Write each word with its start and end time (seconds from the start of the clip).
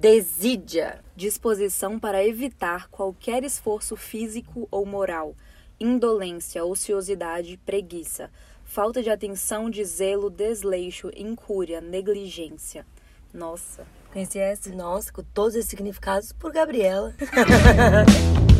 Desídia. 0.00 1.04
Disposição 1.14 1.98
para 1.98 2.26
evitar 2.26 2.88
qualquer 2.88 3.44
esforço 3.44 3.94
físico 3.96 4.66
ou 4.70 4.86
moral. 4.86 5.36
Indolência, 5.78 6.64
ociosidade, 6.64 7.60
preguiça. 7.66 8.30
Falta 8.64 9.02
de 9.02 9.10
atenção, 9.10 9.68
de 9.68 9.84
zelo, 9.84 10.30
desleixo, 10.30 11.10
incúria, 11.14 11.82
negligência. 11.82 12.86
Nossa, 13.30 13.86
conheci 14.10 14.38
essa? 14.38 14.70
Nossa, 14.70 15.12
com 15.12 15.22
todos 15.22 15.54
esses 15.54 15.68
significados 15.68 16.32
por 16.32 16.50
Gabriela. 16.50 17.14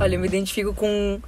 Olha, 0.00 0.14
eu 0.14 0.20
me 0.20 0.26
identifico 0.26 0.72
com 0.72 1.20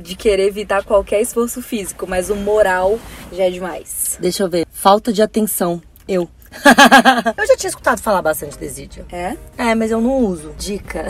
de 0.00 0.16
querer 0.16 0.48
evitar 0.48 0.82
qualquer 0.84 1.20
esforço 1.20 1.62
físico, 1.62 2.06
mas 2.06 2.30
o 2.30 2.36
moral 2.36 2.98
já 3.32 3.44
é 3.44 3.50
demais. 3.50 4.18
Deixa 4.20 4.42
eu 4.42 4.48
ver. 4.48 4.66
Falta 4.70 5.12
de 5.12 5.22
atenção. 5.22 5.80
Eu. 6.08 6.28
eu 7.36 7.46
já 7.46 7.56
tinha 7.56 7.68
escutado 7.68 8.00
falar 8.00 8.22
bastante 8.22 8.58
desídio. 8.58 9.06
É? 9.12 9.36
É, 9.56 9.74
mas 9.74 9.90
eu 9.90 10.00
não 10.00 10.16
uso. 10.24 10.54
Dica. 10.58 11.06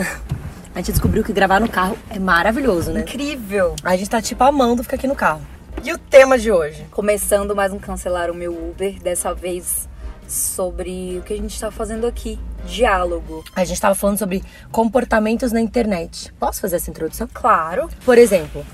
A 0.73 0.79
gente 0.79 0.91
descobriu 0.91 1.23
que 1.23 1.33
gravar 1.33 1.59
no 1.59 1.67
carro 1.67 1.97
é 2.09 2.19
maravilhoso, 2.19 2.91
né? 2.91 3.01
Incrível! 3.01 3.75
A 3.83 3.97
gente 3.97 4.09
tá 4.09 4.21
tipo 4.21 4.41
amando 4.43 4.83
ficar 4.83 4.95
aqui 4.95 5.07
no 5.07 5.15
carro. 5.15 5.41
E 5.83 5.91
o 5.91 5.97
tema 5.97 6.37
de 6.37 6.51
hoje? 6.51 6.85
Começando 6.91 7.55
mais 7.55 7.73
um 7.73 7.79
Cancelar 7.79 8.29
o 8.29 8.33
Meu 8.33 8.53
Uber, 8.53 9.01
dessa 9.01 9.33
vez 9.33 9.89
sobre 10.27 11.17
o 11.17 11.23
que 11.23 11.33
a 11.33 11.37
gente 11.37 11.59
tá 11.59 11.71
fazendo 11.71 12.07
aqui. 12.07 12.39
Diálogo. 12.65 13.43
A 13.55 13.65
gente 13.65 13.81
tava 13.81 13.95
falando 13.95 14.19
sobre 14.19 14.43
comportamentos 14.71 15.51
na 15.51 15.59
internet. 15.59 16.31
Posso 16.39 16.61
fazer 16.61 16.77
essa 16.77 16.89
introdução? 16.89 17.27
Claro. 17.33 17.89
Por 18.05 18.17
exemplo, 18.17 18.65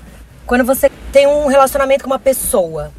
quando 0.48 0.64
você 0.64 0.90
tem 1.12 1.26
um 1.26 1.46
relacionamento 1.46 2.02
com 2.02 2.10
uma 2.10 2.18
pessoa 2.18 2.90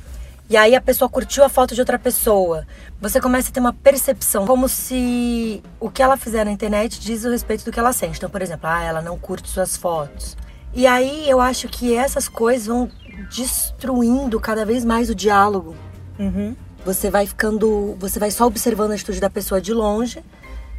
e 0.48 0.56
aí 0.56 0.76
a 0.76 0.82
pessoa 0.82 1.10
curtiu 1.10 1.44
a 1.44 1.50
foto 1.50 1.74
de 1.74 1.82
outra 1.82 1.98
pessoa, 1.98 2.66
você 3.02 3.20
começa 3.20 3.50
a 3.50 3.52
ter 3.52 3.60
uma 3.60 3.74
percepção 3.74 4.46
como 4.46 4.70
se 4.70 5.64
o 5.80 5.90
que 5.90 6.04
ela 6.04 6.16
fizer 6.16 6.46
na 6.46 6.52
internet 6.52 7.00
diz 7.00 7.26
o 7.26 7.32
respeito 7.32 7.66
do 7.66 7.72
que 7.72 7.80
ela 7.80 7.92
sente. 7.92 8.18
Então, 8.18 8.30
por 8.30 8.44
exemplo, 8.44 8.70
ah, 8.70 8.84
ela 8.84 9.02
não 9.02 9.18
curte 9.18 9.50
suas 9.50 9.76
fotos. 9.76 10.38
E 10.76 10.86
aí 10.86 11.28
eu 11.28 11.42
acho 11.42 11.68
que 11.68 11.96
essas 11.96 12.28
coisas 12.30 12.68
vão 12.68 12.90
destruindo 13.36 14.40
cada 14.40 14.64
vez 14.64 14.86
mais 14.86 15.10
o 15.10 15.16
diálogo. 15.16 15.76
Uhum. 16.20 16.56
Você 16.86 17.10
vai 17.10 17.26
ficando, 17.26 17.98
você 18.00 18.20
vai 18.20 18.30
só 18.30 18.46
observando 18.46 18.92
a 18.92 18.94
atitude 18.94 19.20
da 19.20 19.30
pessoa 19.30 19.60
de 19.60 19.74
longe, 19.74 20.24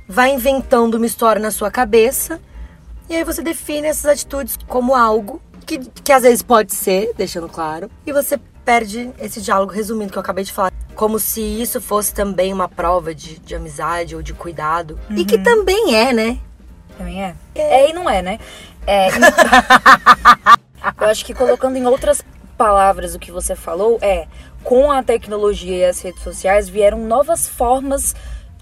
vai 0.09 0.33
inventando 0.33 0.95
uma 0.95 1.07
história 1.07 1.43
na 1.43 1.51
sua 1.51 1.71
cabeça, 1.71 2.41
e 3.09 3.17
aí 3.17 3.25
você 3.25 3.43
define 3.43 3.89
essas 3.89 4.07
atitudes 4.07 4.57
como 4.69 4.95
algo 4.95 5.43
que, 5.71 5.79
que 6.03 6.13
às 6.13 6.23
vezes 6.25 6.43
pode 6.43 6.75
ser, 6.75 7.13
deixando 7.17 7.49
claro, 7.49 7.89
e 8.05 8.13
você 8.13 8.41
perde 8.65 9.13
esse 9.21 9.41
diálogo, 9.41 9.73
resumindo 9.73 10.11
que 10.11 10.19
eu 10.19 10.23
acabei 10.23 10.43
de 10.43 10.53
falar. 10.53 10.73
Como 10.97 11.19
se 11.19 11.41
isso 11.41 11.81
fosse 11.81 12.13
também 12.13 12.53
uma 12.53 12.69
prova 12.69 13.15
de, 13.15 13.39
de 13.39 13.55
amizade 13.55 14.17
ou 14.17 14.21
de 14.21 14.35
cuidado. 14.35 14.99
Uhum. 15.09 15.17
E 15.17 15.25
que 15.25 15.39
também 15.39 15.95
é, 15.95 16.13
né? 16.13 16.39
Também 16.99 17.23
é. 17.23 17.35
É, 17.55 17.83
é 17.83 17.91
e 17.91 17.93
não 17.93 18.11
é, 18.11 18.21
né? 18.21 18.39
É. 18.87 19.09
eu 21.01 21.07
acho 21.07 21.25
que 21.25 21.33
colocando 21.33 21.77
em 21.77 21.87
outras 21.87 22.23
palavras 22.59 23.15
o 23.15 23.19
que 23.19 23.31
você 23.31 23.55
falou, 23.55 23.99
é 24.03 24.27
com 24.63 24.91
a 24.91 25.03
tecnologia 25.03 25.77
e 25.77 25.85
as 25.85 26.01
redes 26.03 26.23
sociais 26.23 26.69
vieram 26.69 26.99
novas 26.99 27.49
formas 27.49 28.15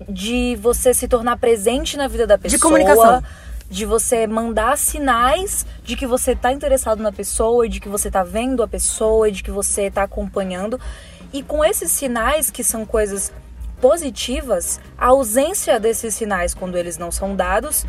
de 0.08 0.56
você 0.56 0.94
se 0.94 1.08
tornar 1.08 1.38
presente 1.38 1.96
na 1.96 2.06
vida 2.06 2.26
da 2.26 2.38
pessoa. 2.38 2.56
De 2.56 2.62
comunicação 2.62 3.22
de 3.68 3.84
você 3.84 4.26
mandar 4.26 4.78
sinais 4.78 5.66
de 5.82 5.96
que 5.96 6.06
você 6.06 6.32
está 6.32 6.52
interessado 6.52 7.02
na 7.02 7.12
pessoa, 7.12 7.66
e 7.66 7.68
de 7.68 7.80
que 7.80 7.88
você 7.88 8.08
está 8.08 8.22
vendo 8.22 8.62
a 8.62 8.68
pessoa, 8.68 9.28
e 9.28 9.32
de 9.32 9.42
que 9.42 9.50
você 9.50 9.82
está 9.84 10.02
acompanhando. 10.02 10.80
E 11.32 11.42
com 11.42 11.64
esses 11.64 11.90
sinais, 11.90 12.50
que 12.50 12.64
são 12.64 12.86
coisas 12.86 13.32
positivas, 13.80 14.80
a 14.96 15.06
ausência 15.06 15.78
desses 15.78 16.14
sinais, 16.14 16.54
quando 16.54 16.76
eles 16.76 16.96
não 16.96 17.10
são 17.10 17.36
dados, 17.36 17.84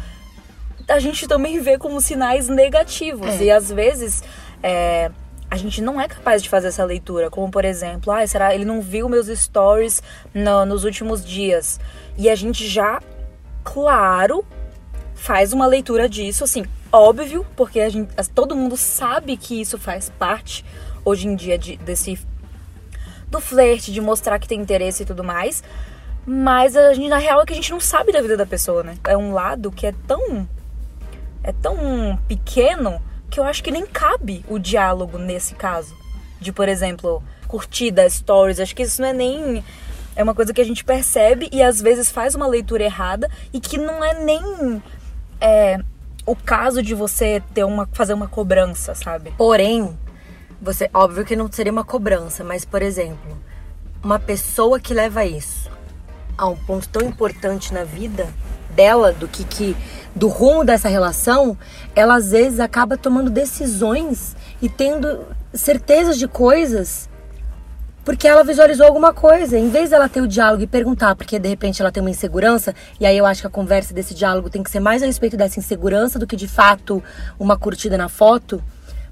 a 0.87 0.99
gente 0.99 1.27
também 1.27 1.59
vê 1.61 1.77
como 1.77 2.01
sinais 2.01 2.49
negativos. 2.49 3.39
É. 3.39 3.43
E 3.43 3.51
às 3.51 3.71
vezes. 3.71 4.23
É, 4.61 5.11
a 5.51 5.57
gente 5.57 5.81
não 5.81 5.99
é 5.99 6.07
capaz 6.07 6.43
de 6.43 6.49
fazer 6.49 6.67
essa 6.67 6.85
leitura, 6.85 7.29
como 7.29 7.49
por 7.49 7.65
exemplo, 7.65 8.13
ah, 8.13 8.25
será 8.27 8.53
ele 8.53 8.65
não 8.65 8.81
viu 8.81 9.09
meus 9.09 9.27
stories 9.27 10.03
no, 10.31 10.63
nos 10.63 10.83
últimos 10.83 11.25
dias? 11.25 11.79
E 12.15 12.29
a 12.29 12.35
gente 12.35 12.67
já, 12.67 13.01
claro, 13.63 14.45
faz 15.19 15.51
uma 15.51 15.67
leitura 15.67 16.07
disso, 16.07 16.45
assim, 16.45 16.65
óbvio, 16.91 17.45
porque 17.55 17.81
a 17.81 17.89
gente, 17.89 18.09
todo 18.33 18.55
mundo 18.55 18.77
sabe 18.77 19.35
que 19.35 19.59
isso 19.59 19.77
faz 19.77 20.09
parte 20.17 20.65
hoje 21.03 21.27
em 21.27 21.35
dia 21.35 21.57
de, 21.57 21.75
desse 21.77 22.17
do 23.27 23.39
flerte, 23.39 23.91
de 23.91 24.01
mostrar 24.01 24.39
que 24.39 24.47
tem 24.47 24.59
interesse 24.59 25.03
e 25.03 25.05
tudo 25.05 25.23
mais. 25.23 25.61
Mas 26.25 26.75
a 26.75 26.93
gente, 26.93 27.09
na 27.09 27.17
real 27.17 27.41
é 27.41 27.45
que 27.45 27.53
a 27.53 27.55
gente 27.55 27.71
não 27.71 27.79
sabe 27.79 28.11
da 28.11 28.21
vida 28.21 28.37
da 28.37 28.45
pessoa, 28.45 28.81
né? 28.81 28.97
É 29.05 29.17
um 29.17 29.33
lado 29.33 29.71
que 29.71 29.85
é 29.85 29.93
tão 30.07 30.47
é 31.43 31.51
tão 31.51 32.19
pequeno 32.27 33.01
que 33.29 33.39
eu 33.39 33.43
acho 33.43 33.63
que 33.63 33.71
nem 33.71 33.85
cabe 33.85 34.43
o 34.47 34.57
diálogo 34.57 35.17
nesse 35.17 35.53
caso. 35.53 35.95
De, 36.39 36.51
por 36.51 36.67
exemplo, 36.69 37.21
curtida, 37.47 38.09
stories, 38.09 38.59
acho 38.59 38.75
que 38.75 38.83
isso 38.83 39.01
não 39.01 39.09
é 39.09 39.13
nem 39.13 39.63
é 40.15 40.23
uma 40.23 40.35
coisa 40.35 40.53
que 40.53 40.61
a 40.61 40.65
gente 40.65 40.83
percebe 40.83 41.49
e 41.51 41.61
às 41.61 41.81
vezes 41.81 42.11
faz 42.11 42.35
uma 42.35 42.47
leitura 42.47 42.83
errada 42.83 43.29
e 43.53 43.59
que 43.59 43.77
não 43.77 44.03
é 44.03 44.23
nem 44.23 44.81
é, 45.39 45.79
o 46.25 46.35
caso 46.35 46.81
de 46.81 46.93
você 46.93 47.41
ter 47.53 47.63
uma 47.63 47.87
fazer 47.93 48.13
uma 48.13 48.27
cobrança, 48.27 48.93
sabe? 48.93 49.33
Porém, 49.37 49.97
você 50.61 50.89
óbvio 50.93 51.25
que 51.25 51.35
não 51.35 51.51
seria 51.51 51.71
uma 51.71 51.83
cobrança, 51.83 52.43
mas 52.43 52.65
por 52.65 52.81
exemplo, 52.81 53.37
uma 54.03 54.19
pessoa 54.19 54.79
que 54.79 54.93
leva 54.93 55.25
isso 55.25 55.69
a 56.37 56.47
um 56.47 56.55
ponto 56.55 56.87
tão 56.87 57.01
importante 57.01 57.73
na 57.73 57.83
vida 57.83 58.27
dela, 58.69 59.11
do 59.11 59.27
que, 59.27 59.43
que 59.43 59.75
do 60.15 60.27
rumo 60.27 60.63
dessa 60.63 60.87
relação, 60.87 61.57
ela 61.95 62.15
às 62.15 62.31
vezes 62.31 62.59
acaba 62.59 62.97
tomando 62.97 63.29
decisões 63.29 64.35
e 64.61 64.69
tendo 64.69 65.25
certezas 65.53 66.17
de 66.17 66.27
coisas 66.27 67.08
porque 68.09 68.27
ela 68.27 68.43
visualizou 68.43 68.87
alguma 68.87 69.13
coisa. 69.13 69.55
Em 69.55 69.69
vez 69.69 69.91
dela 69.91 70.09
ter 70.09 70.19
o 70.19 70.27
diálogo 70.27 70.63
e 70.63 70.65
perguntar, 70.65 71.15
porque 71.15 71.37
de 71.37 71.47
repente 71.47 71.79
ela 71.79 71.91
tem 71.91 72.01
uma 72.01 72.09
insegurança, 72.09 72.73
e 72.99 73.05
aí 73.05 73.15
eu 73.15 73.23
acho 73.23 73.41
que 73.41 73.45
a 73.45 73.51
conversa 73.51 73.93
desse 73.93 74.15
diálogo 74.15 74.49
tem 74.49 74.63
que 74.63 74.71
ser 74.71 74.79
mais 74.79 75.03
a 75.03 75.05
respeito 75.05 75.37
dessa 75.37 75.59
insegurança 75.59 76.17
do 76.17 76.25
que 76.25 76.35
de 76.35 76.47
fato 76.47 77.03
uma 77.39 77.55
curtida 77.55 77.99
na 77.99 78.09
foto 78.09 78.63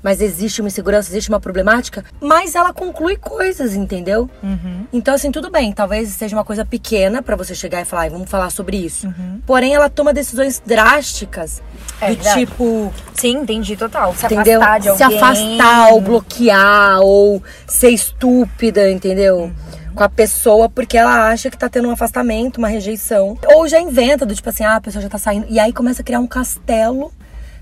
mas 0.08 0.22
existe 0.22 0.62
uma 0.62 0.70
insegurança, 0.70 1.10
existe 1.10 1.28
uma 1.28 1.38
problemática, 1.38 2.02
mas 2.22 2.56
ela 2.56 2.72
conclui 2.72 3.18
coisas, 3.18 3.76
entendeu? 3.76 4.30
Uhum. 4.42 4.88
Então, 4.94 5.14
assim, 5.14 5.34
tudo 5.34 5.52
bem, 5.52 5.74
talvez 5.74 6.08
seja 6.12 6.34
uma 6.34 6.46
coisa 6.46 6.64
pequena 6.64 7.22
para 7.22 7.36
você 7.36 7.54
chegar 7.54 7.82
e 7.82 7.84
falar, 7.84 8.10
vamos 8.10 8.30
falar 8.30 8.50
sobre 8.50 8.78
isso. 8.78 9.08
Uhum. 9.08 9.42
Porém, 9.46 9.76
ela 9.76 9.90
toma 9.90 10.14
decisões 10.14 10.64
drásticas 10.66 11.62
é, 12.00 12.08
do 12.08 12.16
verdade. 12.16 12.40
tipo. 12.40 12.94
Sim, 13.16 13.40
entendi 13.40 13.76
total. 13.76 14.16
Se 14.16 14.28
entendeu? 14.28 14.62
afastar 14.62 14.80
de 14.80 14.88
alguém. 14.88 15.10
Se 15.10 15.14
afastar, 15.14 15.92
ou 15.92 16.00
bloquear, 16.00 17.02
ou 17.02 17.44
ser 17.68 17.90
estúpida, 17.90 18.90
entendeu? 18.90 19.40
Uhum 19.40 19.68
com 19.98 20.04
a 20.04 20.10
pessoa 20.10 20.70
porque 20.70 20.96
ela 20.96 21.28
acha 21.28 21.50
que 21.50 21.58
tá 21.58 21.68
tendo 21.68 21.88
um 21.88 21.92
afastamento, 21.92 22.60
uma 22.60 22.68
rejeição. 22.68 23.36
Ou 23.48 23.68
já 23.68 23.80
inventa 23.80 24.28
do 24.28 24.36
tipo 24.36 24.48
assim, 24.48 24.64
ah, 24.64 24.76
a 24.76 24.82
pessoa 24.82 25.02
já 25.02 25.10
tá 25.10 25.18
saindo. 25.18 25.48
E 25.50 25.60
aí 25.60 25.74
começa 25.74 26.04
a 26.04 26.06
criar 26.06 26.20
um 26.20 26.28
castelo 26.28 27.12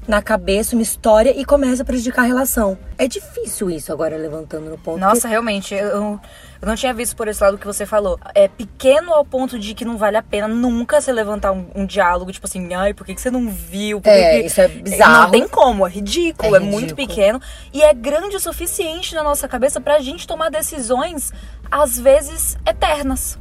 na 0.07 0.21
cabeça 0.21 0.75
uma 0.75 0.81
história 0.81 1.33
e 1.35 1.43
começa 1.43 1.83
a 1.83 1.85
prejudicar 1.85 2.23
a 2.23 2.25
relação. 2.25 2.77
É 2.97 3.07
difícil 3.07 3.69
isso 3.69 3.91
agora 3.91 4.15
levantando 4.17 4.69
no 4.69 4.77
ponto. 4.77 4.99
Nossa, 4.99 5.21
que... 5.21 5.27
realmente, 5.27 5.73
eu, 5.73 5.87
eu 5.87 6.19
não 6.61 6.75
tinha 6.75 6.93
visto 6.93 7.15
por 7.15 7.27
esse 7.27 7.43
lado 7.43 7.57
que 7.57 7.65
você 7.65 7.85
falou. 7.85 8.19
É 8.33 8.47
pequeno 8.47 9.13
ao 9.13 9.25
ponto 9.25 9.57
de 9.57 9.73
que 9.73 9.83
não 9.83 9.97
vale 9.97 10.17
a 10.17 10.23
pena 10.23 10.47
nunca 10.47 11.01
você 11.01 11.11
levantar 11.11 11.51
um, 11.51 11.65
um 11.75 11.85
diálogo, 11.85 12.31
tipo 12.31 12.45
assim, 12.47 12.73
ai, 12.73 12.93
por 12.93 13.05
que, 13.05 13.15
que 13.15 13.21
você 13.21 13.31
não 13.31 13.49
viu? 13.49 13.99
Por 13.99 14.09
é, 14.09 14.41
que... 14.41 14.47
isso 14.47 14.61
é 14.61 14.67
bizarro. 14.67 15.23
Não 15.23 15.31
tem 15.31 15.47
como, 15.47 15.85
é 15.85 15.89
ridículo, 15.89 16.55
é, 16.55 16.57
é 16.57 16.59
ridículo. 16.59 16.71
muito 16.71 16.95
pequeno. 16.95 17.41
E 17.73 17.81
é 17.81 17.93
grande 17.93 18.35
o 18.35 18.39
suficiente 18.39 19.15
na 19.15 19.23
nossa 19.23 19.47
cabeça 19.47 19.81
pra 19.81 19.99
gente 19.99 20.27
tomar 20.27 20.49
decisões, 20.49 21.31
às 21.71 21.99
vezes, 21.99 22.57
eternas 22.65 23.37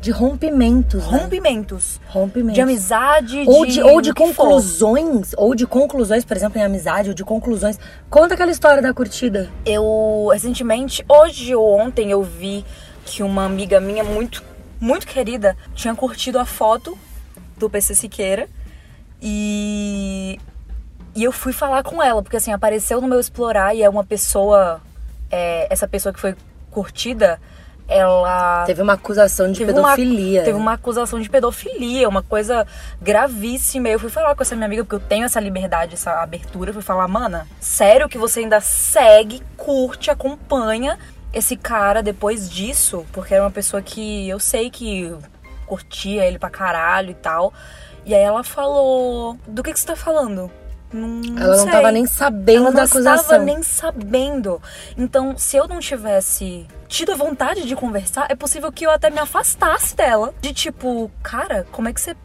de 0.00 0.10
rompimentos. 0.10 1.04
Né? 1.10 1.18
Rompimentos. 1.18 2.00
Rompimentos. 2.08 2.54
De 2.54 2.60
amizade, 2.60 3.44
ou 3.46 3.66
de. 3.66 3.72
de 3.72 3.82
ou 3.82 4.00
de 4.00 4.12
conclusões. 4.12 5.32
Ou 5.36 5.54
de 5.54 5.66
conclusões, 5.66 6.24
por 6.24 6.36
exemplo, 6.36 6.58
em 6.58 6.64
amizade, 6.64 7.08
ou 7.08 7.14
de 7.14 7.24
conclusões. 7.24 7.78
Conta 8.08 8.34
aquela 8.34 8.50
história 8.50 8.82
da 8.82 8.92
curtida. 8.92 9.50
Eu, 9.64 10.28
recentemente, 10.32 11.04
hoje 11.08 11.54
ou 11.54 11.78
ontem, 11.78 12.10
eu 12.10 12.22
vi 12.22 12.64
que 13.04 13.22
uma 13.22 13.44
amiga 13.44 13.80
minha 13.80 14.04
muito, 14.04 14.42
muito 14.80 15.06
querida 15.06 15.56
tinha 15.74 15.94
curtido 15.94 16.38
a 16.38 16.44
foto 16.44 16.96
do 17.56 17.68
PC 17.70 17.94
Siqueira. 17.94 18.48
E. 19.20 20.38
E 21.14 21.24
eu 21.24 21.32
fui 21.32 21.52
falar 21.54 21.82
com 21.82 22.02
ela, 22.02 22.22
porque 22.22 22.36
assim, 22.36 22.52
apareceu 22.52 23.00
no 23.00 23.08
meu 23.08 23.18
explorar 23.18 23.74
e 23.74 23.82
é 23.82 23.88
uma 23.88 24.04
pessoa. 24.04 24.82
É, 25.30 25.66
essa 25.72 25.88
pessoa 25.88 26.12
que 26.12 26.20
foi 26.20 26.36
curtida 26.70 27.40
ela 27.88 28.64
teve 28.64 28.82
uma 28.82 28.94
acusação 28.94 29.50
de 29.50 29.58
teve 29.60 29.72
pedofilia. 29.72 30.40
Uma, 30.40 30.44
teve 30.44 30.58
uma 30.58 30.72
acusação 30.72 31.20
de 31.20 31.30
pedofilia, 31.30 32.08
uma 32.08 32.22
coisa 32.22 32.66
gravíssima. 33.00 33.88
Eu 33.88 33.98
fui 33.98 34.10
falar 34.10 34.34
com 34.34 34.42
essa 34.42 34.56
minha 34.56 34.66
amiga 34.66 34.84
porque 34.84 34.96
eu 34.96 35.08
tenho 35.08 35.24
essa 35.24 35.38
liberdade, 35.38 35.94
essa 35.94 36.22
abertura. 36.22 36.70
Eu 36.70 36.74
fui 36.74 36.82
falar, 36.82 37.06
mana, 37.06 37.46
sério 37.60 38.08
que 38.08 38.18
você 38.18 38.40
ainda 38.40 38.60
segue, 38.60 39.42
curte, 39.56 40.10
acompanha 40.10 40.98
esse 41.32 41.56
cara, 41.56 42.02
depois 42.02 42.48
disso, 42.50 43.06
porque 43.12 43.34
era 43.34 43.44
uma 43.44 43.50
pessoa 43.50 43.82
que 43.82 44.28
eu 44.28 44.40
sei 44.40 44.70
que 44.70 45.14
curtia 45.66 46.24
ele 46.24 46.38
pra 46.38 46.50
caralho 46.50 47.10
e 47.10 47.14
tal. 47.14 47.52
E 48.04 48.14
aí 48.14 48.22
ela 48.22 48.42
falou: 48.42 49.38
Do 49.46 49.62
que, 49.62 49.72
que 49.72 49.78
você 49.78 49.86
tá 49.86 49.96
falando? 49.96 50.50
Não, 50.92 51.20
ela 51.36 51.56
não 51.56 51.64
sei. 51.64 51.72
tava 51.72 51.92
nem 51.92 52.06
sabendo 52.06 52.66
ela 52.66 52.70
da 52.70 52.76
não 52.78 52.84
acusação. 52.84 53.22
estava 53.22 53.44
nem 53.44 53.62
sabendo. 53.62 54.62
Então, 54.96 55.36
se 55.36 55.56
eu 55.56 55.66
não 55.68 55.80
tivesse 55.80 56.66
tido 56.88 57.12
a 57.12 57.16
vontade 57.16 57.64
de 57.66 57.74
conversar, 57.76 58.26
é 58.28 58.34
possível 58.34 58.70
que 58.72 58.84
eu 58.86 58.90
até 58.90 59.10
me 59.10 59.18
afastasse 59.18 59.94
dela. 59.96 60.32
De 60.40 60.52
tipo, 60.52 61.10
cara, 61.22 61.66
como 61.72 61.88
é 61.88 61.92
que 61.92 62.00
você. 62.00 62.16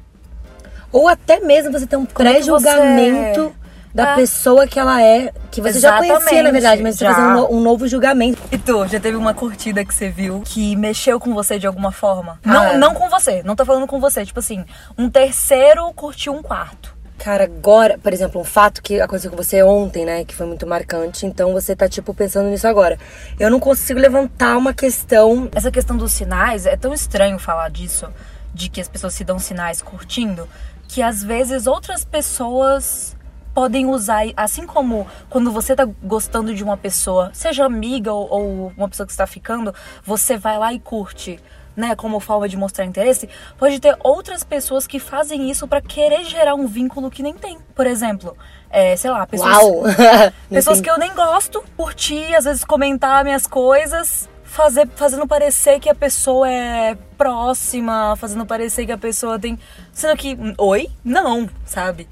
Ou 0.92 1.08
até 1.08 1.40
mesmo 1.40 1.72
você 1.72 1.88
ter 1.88 1.96
um 1.98 2.04
é 2.04 2.08
pré-julgamento 2.08 3.44
você- 3.44 3.62
da 3.94 4.12
É. 4.12 4.16
pessoa 4.16 4.66
que 4.68 4.80
ela 4.80 5.02
é, 5.02 5.34
que 5.52 5.62
você 5.62 5.80
já 5.80 5.98
conhecia, 5.98 6.14
na 6.16 6.20
Exatamente, 6.22 6.52
verdade, 6.54 6.82
mas 6.84 6.96
você 6.98 7.06
já. 7.06 7.14
fazer 7.14 7.28
um, 7.28 7.58
um 7.58 7.62
novo 7.62 7.88
julgamento. 7.88 8.42
E 8.52 8.58
tu, 8.58 8.88
já 8.88 9.00
teve 9.00 9.18
uma 9.18 9.34
curtida 9.34 9.84
que 9.84 9.94
você 9.94 10.10
viu 10.10 10.42
que 10.46 10.76
mexeu 10.78 11.20
com 11.20 11.34
você 11.34 11.60
de 11.60 11.68
alguma 11.68 11.92
forma? 11.92 12.40
Ah. 12.46 12.50
Não, 12.50 12.78
não 12.78 12.94
com 12.94 13.10
você, 13.10 13.42
não 13.44 13.56
tô 13.56 13.66
falando 13.66 13.88
com 13.88 14.00
você. 14.00 14.26
Tipo 14.26 14.40
assim, 14.40 14.64
um 14.98 15.10
terceiro 15.10 15.92
curtiu 15.94 16.34
um 16.34 16.42
quarto. 16.42 16.96
Cara, 17.24 17.44
agora, 17.44 18.00
por 18.00 18.12
exemplo, 18.12 18.42
um 18.42 18.44
fato 18.44 18.82
que 18.82 19.00
aconteceu 19.00 19.30
com 19.30 19.38
você 19.38 19.62
ontem, 19.62 20.04
né, 20.06 20.26
que 20.26 20.34
foi 20.34 20.48
muito 20.48 20.66
marcante, 20.66 21.24
então 21.28 21.54
você 21.54 21.76
tá, 21.76 21.88
tipo, 21.88 22.16
pensando 22.16 22.50
nisso 22.50 22.68
agora. 22.68 22.98
Eu 23.40 23.52
não 23.52 23.60
consigo 23.60 24.00
levantar 24.00 24.58
uma 24.58 24.74
questão. 24.74 25.48
Essa 25.54 25.70
questão 25.70 25.96
dos 25.96 26.12
sinais, 26.14 26.66
é 26.66 26.76
tão 26.76 26.92
estranho 26.92 27.38
falar 27.38 27.70
disso, 27.70 28.08
de 28.52 28.70
que 28.70 28.82
as 28.82 28.88
pessoas 28.88 29.14
se 29.14 29.24
dão 29.24 29.38
sinais 29.38 29.84
curtindo, 29.84 30.50
que 30.88 31.04
às 31.04 31.22
vezes 31.22 31.68
outras 31.68 32.04
pessoas 32.04 33.16
podem 33.54 33.86
usar, 33.86 34.24
assim 34.36 34.66
como 34.66 35.06
quando 35.30 35.52
você 35.52 35.76
tá 35.76 35.88
gostando 36.02 36.56
de 36.56 36.64
uma 36.64 36.76
pessoa, 36.76 37.30
seja 37.34 37.64
amiga 37.64 38.12
ou, 38.12 38.28
ou 38.32 38.74
uma 38.76 38.90
pessoa 38.90 39.06
que 39.06 39.14
está 39.14 39.28
ficando, 39.28 39.76
você 40.04 40.38
vai 40.38 40.58
lá 40.58 40.74
e 40.74 40.80
curte. 40.80 41.40
Né, 41.74 41.96
como 41.96 42.20
forma 42.20 42.50
de 42.50 42.58
mostrar 42.58 42.84
interesse, 42.84 43.30
pode 43.58 43.80
ter 43.80 43.96
outras 44.04 44.44
pessoas 44.44 44.86
que 44.86 45.00
fazem 45.00 45.50
isso 45.50 45.66
pra 45.66 45.80
querer 45.80 46.26
gerar 46.26 46.54
um 46.54 46.68
vínculo 46.68 47.10
que 47.10 47.24
nem 47.24 47.34
tem. 47.34 47.60
Por 47.74 47.88
exemplo, 47.88 48.36
é, 48.70 48.96
sei 48.98 49.10
lá, 49.10 49.26
pessoas, 49.26 49.58
Uau! 49.58 49.84
Pessoas 50.52 50.82
que 50.82 50.90
eu 50.90 50.98
nem 50.98 51.14
gosto, 51.14 51.64
curtir, 51.78 52.36
às 52.36 52.44
vezes 52.44 52.66
comentar 52.66 53.24
minhas 53.24 53.48
coisas, 53.48 54.30
fazer, 54.44 54.88
fazendo 54.96 55.26
parecer 55.26 55.80
que 55.80 55.90
a 55.90 55.96
pessoa 55.96 56.50
é 56.50 56.98
próxima, 57.18 58.16
fazendo 58.18 58.46
parecer 58.46 58.86
que 58.86 58.92
a 58.92 58.98
pessoa 58.98 59.40
tem. 59.40 59.58
Sendo 59.94 60.16
que, 60.18 60.36
hum, 60.36 60.54
oi? 60.58 60.90
Não, 61.04 61.50
sabe? 61.66 62.08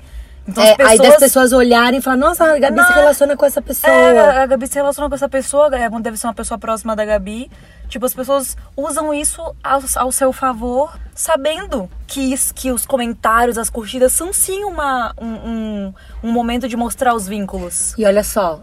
Então 0.49 0.63
É, 0.63 0.75
Aí 0.79 0.97
das 0.97 1.15
pessoas 1.17 1.51
olharem 1.53 1.99
e 1.99 2.01
falar, 2.01 2.17
nossa, 2.17 2.43
a 2.43 2.59
Gabi 2.59 2.81
se 2.81 2.89
Não. 2.89 2.95
relaciona 2.95 3.37
com 3.37 3.45
essa 3.45 3.61
pessoa. 3.61 3.93
É, 3.93 4.39
a 4.41 4.45
Gabi 4.45 4.67
se 4.67 4.75
relaciona 4.75 5.07
com 5.09 5.15
essa 5.15 5.29
pessoa, 5.29 5.69
é, 5.75 5.89
deve 6.01 6.17
ser 6.17 6.27
uma 6.27 6.33
pessoa 6.33 6.57
próxima 6.57 6.95
da 6.95 7.05
Gabi. 7.05 7.49
Tipo, 7.87 8.05
as 8.05 8.13
pessoas 8.13 8.55
usam 8.77 9.13
isso 9.13 9.41
ao, 9.63 9.81
ao 9.95 10.11
seu 10.11 10.31
favor, 10.31 10.95
sabendo 11.15 11.89
que, 12.07 12.33
isso- 12.33 12.53
que 12.53 12.71
os 12.71 12.85
comentários, 12.85 13.57
as 13.57 13.69
curtidas 13.69 14.11
são 14.13 14.31
sim 14.31 14.63
uma, 14.63 15.13
um, 15.19 15.27
um, 15.27 15.93
um 16.23 16.31
momento 16.31 16.67
de 16.67 16.75
mostrar 16.77 17.13
os 17.15 17.27
vínculos. 17.27 17.93
E 17.97 18.05
olha 18.05 18.23
só, 18.23 18.61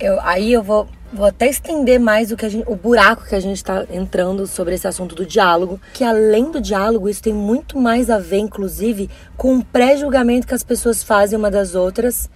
eu, 0.00 0.20
aí 0.20 0.52
eu 0.52 0.62
vou, 0.62 0.86
vou 1.12 1.26
até 1.26 1.48
estender 1.48 1.98
mais 1.98 2.30
o, 2.30 2.36
que 2.36 2.44
a 2.44 2.48
gente, 2.48 2.64
o 2.68 2.76
buraco 2.76 3.26
que 3.26 3.34
a 3.34 3.40
gente 3.40 3.62
tá 3.62 3.86
entrando 3.90 4.46
sobre 4.46 4.74
esse 4.74 4.86
assunto 4.86 5.14
do 5.14 5.24
diálogo. 5.24 5.80
Que 5.92 6.04
além 6.04 6.50
do 6.50 6.60
diálogo, 6.60 7.08
isso 7.08 7.22
tem 7.22 7.32
muito 7.32 7.78
mais 7.78 8.10
a 8.10 8.18
ver, 8.18 8.38
inclusive, 8.38 9.10
com 9.36 9.58
o 9.58 9.64
pré-julgamento 9.64 10.46
que 10.46 10.54
as 10.54 10.62
pessoas 10.62 11.02
fazem 11.02 11.38
uma 11.38 11.50
das 11.50 11.74
outras 11.74 12.28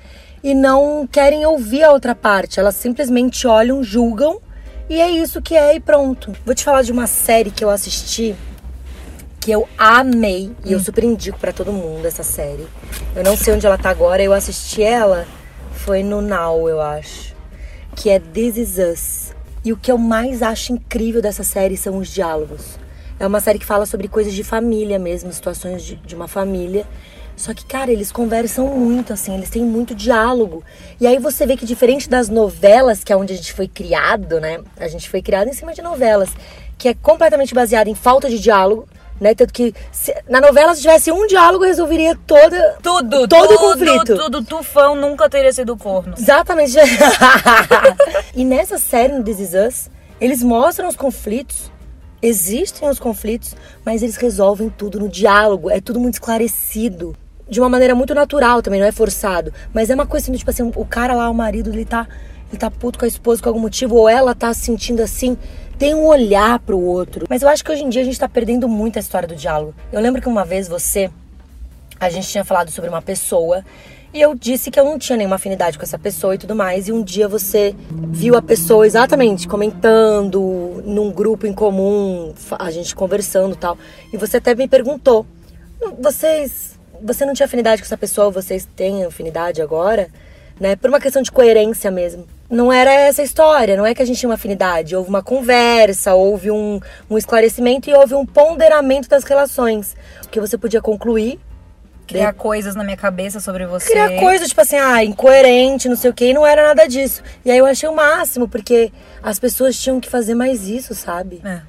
e 0.43 0.55
não 0.55 1.07
querem 1.11 1.47
ouvir 1.47 1.85
a 1.85 1.93
outra 1.93 2.15
parte. 2.15 2.59
Elas 2.59 2.75
simplesmente 2.75 3.47
olham, 3.47 3.83
julgam 3.83 4.41
e 4.89 5.01
é 5.01 5.11
isso 5.11 5.41
que 5.41 5.55
é 5.55 5.75
e 5.77 5.81
pronto. 5.81 6.33
Vou 6.45 6.55
te 6.55 6.65
falar 6.65 6.83
de 6.83 6.93
uma 6.93 7.07
série 7.07 7.51
que 7.51 7.65
eu 7.65 7.71
assisti 7.71 8.35
que 9.41 9.51
eu 9.51 9.69
amei 9.77 10.53
e 10.65 10.73
eu 10.73 10.79
super 10.79 11.03
indico 11.03 11.37
pra 11.37 11.53
todo 11.53 11.73
mundo 11.73 12.07
essa 12.07 12.23
série. 12.23 12.65
Eu 13.15 13.25
não 13.25 13.37
sei 13.37 13.53
onde 13.53 13.67
ela 13.67 13.77
tá 13.77 13.91
agora, 13.91 14.23
eu 14.23 14.33
assisti 14.33 14.85
ela 14.85 15.27
foi 15.73 16.05
no 16.05 16.23
Now, 16.23 16.69
eu 16.69 16.81
acho, 16.81 17.32
que 17.97 18.11
é 18.11 18.19
This 18.19 18.57
Is 18.57 18.79
Us. 18.79 19.33
E 19.65 19.73
o 19.73 19.77
que 19.77 19.93
eu 19.93 19.99
mais 19.99 20.43
acho 20.43 20.73
incrível 20.73 21.23
dessa 21.23 21.45
série 21.45 21.77
são 21.77 21.99
os 21.99 22.09
diálogos. 22.09 22.79
É 23.19 23.27
uma 23.27 23.41
série 23.41 23.59
que 23.59 23.67
fala 23.67 23.87
sobre 23.87 24.09
coisas 24.09 24.33
de 24.33 24.43
família 24.43 24.99
mesmo, 24.99 25.33
situações 25.33 25.83
de, 25.83 25.97
de 25.97 26.15
uma 26.15 26.27
família. 26.27 26.85
Só 27.37 27.55
que, 27.55 27.65
cara, 27.65 27.91
eles 27.91 28.13
conversam 28.13 28.67
muito, 28.67 29.13
assim, 29.13 29.35
eles 29.35 29.49
têm 29.49 29.65
muito 29.65 29.95
diálogo. 29.95 30.63
E 31.01 31.07
aí 31.07 31.19
você 31.19 31.47
vê 31.47 31.57
que 31.57 31.65
diferente 31.65 32.09
das 32.09 32.29
novelas, 32.29 33.05
que 33.05 33.13
é 33.13 33.17
onde 33.17 33.33
a 33.33 33.37
gente 33.37 33.53
foi 33.53 33.69
criado, 33.69 34.41
né? 34.41 34.61
A 34.77 34.89
gente 34.89 35.09
foi 35.09 35.23
criado 35.23 35.49
em 35.49 35.53
cima 35.53 35.73
de 35.73 35.81
novelas, 35.81 36.31
que 36.77 36.89
é 36.89 36.95
completamente 36.95 37.55
baseada 37.55 37.89
em 37.89 37.95
falta 37.95 38.29
de 38.29 38.39
diálogo, 38.39 38.89
né? 39.21 39.35
Tanto 39.35 39.53
que 39.53 39.75
se- 39.91 40.15
na 40.29 40.41
novela, 40.41 40.75
se 40.75 40.83
tivesse 40.83 41.11
um 41.13 41.27
diálogo, 41.27 41.65
resolveria 41.65 42.17
toda, 42.27 42.77
Tudo, 42.83 43.27
todo 43.29 43.49
tudo, 43.49 43.55
o 43.55 43.59
conflito. 43.59 44.17
Tudo, 44.17 44.45
tufão 44.45 44.95
nunca 44.97 45.29
teria 45.29 45.53
sido 45.53 45.77
corno. 45.77 46.15
Exatamente. 46.19 46.75
e 48.35 48.45
nessa 48.45 48.79
série, 48.79 49.13
no 49.13 49.23
This 49.23 49.41
Is 49.41 49.55
Us, 49.55 49.91
eles 50.21 50.43
mostram 50.43 50.89
os 50.89 50.97
conflitos, 50.97 51.71
existem 52.21 52.89
os 52.89 52.99
conflitos, 52.99 53.55
mas 53.85 54.03
eles 54.03 54.17
resolvem 54.17 54.69
tudo 54.71 55.01
no 55.01 55.09
diálogo, 55.09 55.71
é 55.71 55.81
tudo 55.81 55.99
muito 56.01 56.15
esclarecido. 56.15 57.17
De 57.49 57.61
uma 57.61 57.69
maneira 57.69 57.95
muito 57.95 58.15
natural 58.15 58.63
também, 58.63 58.81
não 58.81 58.87
é 58.87 58.93
forçado. 58.93 59.53
Mas 59.75 59.91
é 59.91 59.95
uma 59.95 60.07
coisa 60.07 60.25
assim, 60.25 60.33
tipo 60.39 60.51
assim, 60.51 60.73
o 60.75 60.85
cara 60.87 61.13
lá, 61.13 61.29
o 61.29 61.35
marido, 61.35 61.71
ele 61.71 61.85
tá, 61.85 62.07
ele 62.49 62.57
tá 62.59 62.71
puto 62.71 62.99
com 62.99 63.05
a 63.05 63.09
esposa 63.09 63.43
por 63.43 63.49
algum 63.49 63.61
motivo, 63.61 63.97
ou 63.97 64.09
ela 64.09 64.35
tá 64.35 64.55
se 64.55 64.61
sentindo 64.61 65.03
assim, 65.03 65.37
tem 65.83 65.97
um 65.97 66.07
olhar 66.07 66.61
pro 66.61 66.79
outro. 66.79 67.27
Mas 67.29 67.43
eu 67.43 67.49
acho 67.49 67.65
que 67.65 67.73
hoje 67.73 67.83
em 67.83 67.89
dia 67.89 68.03
a 68.03 68.05
gente 68.05 68.17
tá 68.17 68.29
perdendo 68.29 68.69
muito 68.69 68.99
a 68.99 69.01
história 69.01 69.27
do 69.27 69.35
diálogo. 69.35 69.75
Eu 69.91 70.01
lembro 70.01 70.23
que 70.23 70.29
uma 70.29 70.45
vez 70.45 70.69
você, 70.69 71.11
a 71.99 72.09
gente 72.09 72.29
tinha 72.29 72.45
falado 72.45 72.71
sobre 72.71 72.89
uma 72.89 73.03
pessoa 73.03 73.65
e 74.15 74.21
eu 74.21 74.33
disse 74.33 74.71
que 74.71 74.79
eu 74.79 74.85
não 74.85 74.97
tinha 74.97 75.17
nenhuma 75.17 75.35
afinidade 75.35 75.77
com 75.77 75.83
essa 75.83 75.99
pessoa 75.99 76.37
e 76.37 76.39
tudo 76.39 76.55
mais. 76.55 76.87
E 76.87 76.93
um 76.93 77.03
dia 77.03 77.27
você 77.27 77.75
viu 77.91 78.37
a 78.37 78.43
pessoa 78.43 78.87
exatamente 78.87 79.49
comentando 79.49 80.85
num 80.85 81.11
grupo 81.11 81.49
em 81.49 81.53
comum, 81.53 82.33
a 82.61 82.71
gente 82.71 82.95
conversando 82.95 83.57
tal. 83.57 83.77
E 84.13 84.17
você 84.17 84.37
até 84.37 84.55
me 84.55 84.69
perguntou: 84.69 85.27
vocês, 86.01 86.79
você 87.03 87.27
não 87.27 87.35
tinha 87.35 87.47
afinidade 87.47 87.83
com 87.83 87.87
essa 87.87 87.99
pessoa? 87.99 88.31
Vocês 88.31 88.69
têm 88.77 89.05
afinidade 89.05 89.61
agora? 89.61 90.09
Né? 90.61 90.77
Por 90.77 90.91
uma 90.91 91.01
questão 91.01 91.23
de 91.23 91.33
coerência 91.33 91.91
mesmo. 91.91 92.25
Não 92.53 92.71
era 92.71 92.93
essa 92.93 93.23
a 93.23 93.25
história, 93.25 93.79
não 93.79 93.87
é 93.87 93.95
que 93.95 94.03
a 94.03 94.05
gente 94.05 94.19
tinha 94.19 94.29
uma 94.29 94.35
afinidade. 94.35 94.95
Houve 94.95 95.09
uma 95.09 95.23
conversa, 95.23 96.13
houve 96.13 96.51
um, 96.51 96.79
um 97.09 97.17
esclarecimento 97.17 97.89
e 97.89 97.95
houve 97.95 98.15
um 98.15 98.27
ponderamento 98.27 99.09
das 99.09 99.25
relações. 99.25 99.97
Que 100.31 100.39
você 100.39 100.59
podia 100.59 100.83
concluir 100.83 101.41
Criar 102.07 102.35
coisas 102.35 102.75
na 102.75 102.85
minha 102.85 102.97
cabeça 102.97 103.41
sobre 103.41 103.65
você. 103.65 103.91
criar 103.91 104.21
coisa, 104.21 104.47
tipo 104.47 104.61
assim, 104.61 104.77
ah, 104.77 105.03
incoerente, 105.03 105.89
não 105.89 105.97
sei 105.97 106.11
o 106.11 106.13
que, 106.15 106.27
e 106.27 106.35
não 106.35 106.47
era 106.47 106.63
nada 106.63 106.87
disso. 106.87 107.23
E 107.43 107.51
aí 107.51 107.57
eu 107.57 107.65
achei 107.65 107.89
o 107.89 107.95
máximo, 107.95 108.47
porque 108.47 108.93
as 109.23 109.39
pessoas 109.39 109.79
tinham 109.79 109.99
que 109.99 110.11
fazer 110.11 110.35
mais 110.35 110.69
isso, 110.69 110.95
sabe? 110.95 111.41
É, 111.43 111.63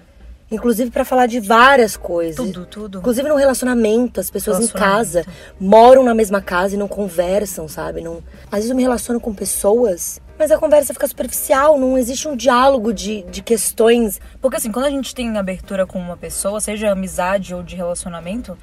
Inclusive 0.53 0.91
pra 0.91 1.03
falar 1.03 1.25
de 1.25 1.39
várias 1.39 1.97
coisas. 1.97 2.35
tudo, 2.35 2.65
tudo. 2.65 2.97
Inclusive 2.99 3.27
no 3.27 3.35
relacionamento, 3.35 4.19
as 4.19 4.29
pessoas 4.29 4.59
em 4.59 4.67
casa 4.67 5.25
moram 5.59 6.03
na 6.03 6.13
mesma 6.13 6.41
casa 6.41 6.75
e 6.75 6.77
não 6.77 6.87
conversam, 6.87 7.67
sabe? 7.67 8.01
Não... 8.01 8.21
Às 8.47 8.57
vezes 8.59 8.69
eu 8.69 8.75
me 8.75 8.83
relaciono 8.83 9.19
com 9.19 9.33
pessoas, 9.33 10.21
mas 10.43 10.51
a 10.51 10.57
conversa 10.57 10.93
fica 10.93 11.07
superficial, 11.07 11.79
não 11.79 11.97
existe 11.97 12.27
um 12.27 12.35
diálogo 12.35 12.93
de, 12.93 13.21
de 13.31 13.41
questões. 13.41 14.19
Porque 14.41 14.57
assim, 14.57 14.73
quando 14.73 14.87
a 14.87 14.89
gente 14.89 15.15
tem 15.15 15.37
abertura 15.37 15.87
com 15.87 15.97
uma 15.97 16.17
pessoa, 16.17 16.59
seja 16.59 16.91
amizade 16.91 17.55
ou 17.55 17.63
de 17.63 17.77
relacionamento, 17.77 18.57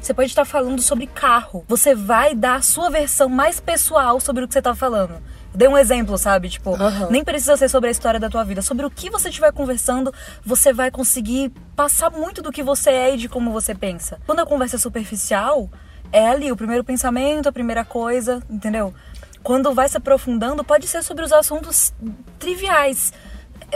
você 0.00 0.14
pode 0.14 0.30
estar 0.30 0.46
falando 0.46 0.80
sobre 0.80 1.06
carro. 1.06 1.62
Você 1.68 1.94
vai 1.94 2.34
dar 2.34 2.56
a 2.56 2.62
sua 2.62 2.88
versão 2.88 3.28
mais 3.28 3.60
pessoal 3.60 4.18
sobre 4.18 4.44
o 4.44 4.48
que 4.48 4.54
você 4.54 4.62
tá 4.62 4.74
falando. 4.74 5.22
Dei 5.54 5.68
um 5.68 5.76
exemplo, 5.76 6.16
sabe? 6.16 6.48
Tipo, 6.48 6.74
Aham. 6.74 7.08
nem 7.10 7.22
precisa 7.22 7.54
ser 7.54 7.68
sobre 7.68 7.88
a 7.88 7.92
história 7.92 8.18
da 8.18 8.30
tua 8.30 8.42
vida. 8.42 8.62
Sobre 8.62 8.86
o 8.86 8.90
que 8.90 9.10
você 9.10 9.28
estiver 9.28 9.52
conversando, 9.52 10.14
você 10.42 10.72
vai 10.72 10.90
conseguir 10.90 11.52
passar 11.74 12.08
muito 12.08 12.40
do 12.40 12.50
que 12.50 12.62
você 12.62 12.88
é 12.88 13.14
e 13.14 13.18
de 13.18 13.28
como 13.28 13.52
você 13.52 13.74
pensa. 13.74 14.18
Quando 14.24 14.40
a 14.40 14.46
conversa 14.46 14.76
é 14.76 14.78
superficial, 14.78 15.68
é 16.10 16.28
ali 16.28 16.50
o 16.50 16.56
primeiro 16.56 16.82
pensamento, 16.82 17.46
a 17.46 17.52
primeira 17.52 17.84
coisa, 17.84 18.42
entendeu? 18.48 18.94
Quando 19.46 19.72
vai 19.72 19.88
se 19.88 19.96
aprofundando, 19.96 20.64
pode 20.64 20.88
ser 20.88 21.04
sobre 21.04 21.24
os 21.24 21.32
assuntos 21.32 21.94
triviais. 22.36 23.12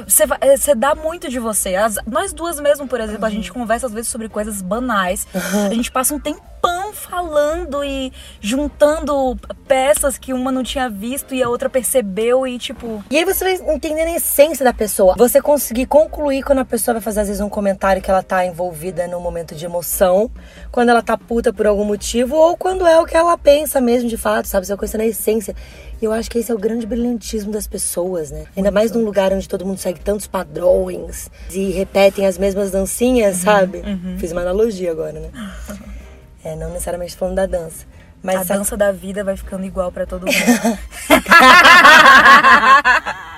Você, 0.04 0.26
vai- 0.26 0.38
eh, 0.40 0.56
você 0.56 0.74
dá 0.74 0.96
muito 0.96 1.28
de 1.28 1.38
você. 1.38 1.76
As- 1.76 1.96
nós 2.06 2.32
duas 2.32 2.58
mesmo, 2.58 2.88
por 2.88 3.00
exemplo, 3.00 3.24
a 3.24 3.30
gente 3.30 3.52
conversa 3.52 3.86
às 3.86 3.92
vezes 3.92 4.10
sobre 4.10 4.28
coisas 4.28 4.62
banais. 4.62 5.28
A 5.70 5.72
gente 5.72 5.92
passa 5.92 6.12
um 6.12 6.18
tempão 6.18 6.40
um 6.68 6.92
falando 6.92 7.84
e 7.84 8.12
juntando 8.40 9.38
peças 9.66 10.18
que 10.18 10.32
uma 10.32 10.50
não 10.50 10.62
tinha 10.62 10.88
visto 10.88 11.34
e 11.34 11.42
a 11.42 11.48
outra 11.48 11.70
percebeu 11.70 12.46
e 12.46 12.58
tipo. 12.58 13.02
E 13.10 13.16
aí 13.16 13.24
você 13.24 13.44
vai 13.44 13.74
entendendo 13.74 14.08
a 14.08 14.16
essência 14.16 14.64
da 14.64 14.72
pessoa. 14.72 15.14
Você 15.16 15.40
conseguir 15.40 15.86
concluir 15.86 16.42
quando 16.42 16.58
a 16.58 16.64
pessoa 16.64 16.94
vai 16.94 17.02
fazer, 17.02 17.20
às 17.20 17.28
vezes, 17.28 17.40
um 17.40 17.48
comentário 17.48 18.02
que 18.02 18.10
ela 18.10 18.22
tá 18.22 18.44
envolvida 18.44 19.06
num 19.06 19.20
momento 19.20 19.54
de 19.54 19.64
emoção, 19.64 20.30
quando 20.70 20.88
ela 20.88 21.02
tá 21.02 21.16
puta 21.16 21.52
por 21.52 21.66
algum 21.66 21.84
motivo, 21.84 22.36
ou 22.36 22.56
quando 22.56 22.86
é 22.86 23.00
o 23.00 23.06
que 23.06 23.16
ela 23.16 23.36
pensa 23.38 23.80
mesmo 23.80 24.08
de 24.08 24.16
fato, 24.16 24.46
sabe? 24.46 24.66
Você 24.66 24.72
vai 24.72 24.78
conhecendo 24.78 25.02
a 25.02 25.06
essência. 25.06 25.54
E 26.00 26.04
eu 26.04 26.12
acho 26.12 26.30
que 26.30 26.38
esse 26.38 26.50
é 26.50 26.54
o 26.54 26.58
grande 26.58 26.86
brilhantismo 26.86 27.52
das 27.52 27.66
pessoas, 27.66 28.30
né? 28.30 28.46
Ainda 28.56 28.70
mais 28.70 28.90
num 28.90 29.04
lugar 29.04 29.32
onde 29.32 29.48
todo 29.48 29.66
mundo 29.66 29.78
segue 29.78 30.00
tantos 30.00 30.26
padrões 30.26 31.30
e 31.50 31.70
repetem 31.70 32.26
as 32.26 32.38
mesmas 32.38 32.70
dancinhas, 32.70 33.38
uhum, 33.38 33.42
sabe? 33.42 33.78
Uhum. 33.78 34.16
Fiz 34.18 34.32
uma 34.32 34.40
analogia 34.40 34.90
agora, 34.90 35.20
né? 35.20 35.30
É, 36.44 36.56
não 36.56 36.70
necessariamente 36.70 37.16
falando 37.16 37.36
da 37.36 37.46
dança. 37.46 37.86
Mas 38.22 38.50
a 38.50 38.54
dança 38.54 38.76
da 38.76 38.92
vida 38.92 39.24
vai 39.24 39.36
ficando 39.36 39.64
igual 39.64 39.90
para 39.90 40.06
todo 40.06 40.26
mundo. 40.26 40.34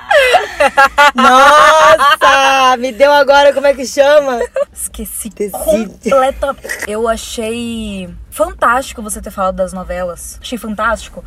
Nossa! 1.15 2.77
Me 2.79 2.93
deu 2.93 3.13
agora 3.13 3.53
como 3.53 3.67
é 3.67 3.75
que 3.75 3.87
chama? 3.87 4.41
Esqueci 4.73 5.31
completa. 5.51 6.57
Eu 6.87 7.09
achei 7.09 8.09
fantástico 8.31 9.03
você 9.03 9.21
ter 9.21 9.31
falado 9.31 9.57
das 9.57 9.73
novelas. 9.73 10.39
Achei 10.41 10.59
fantástico 10.59 11.25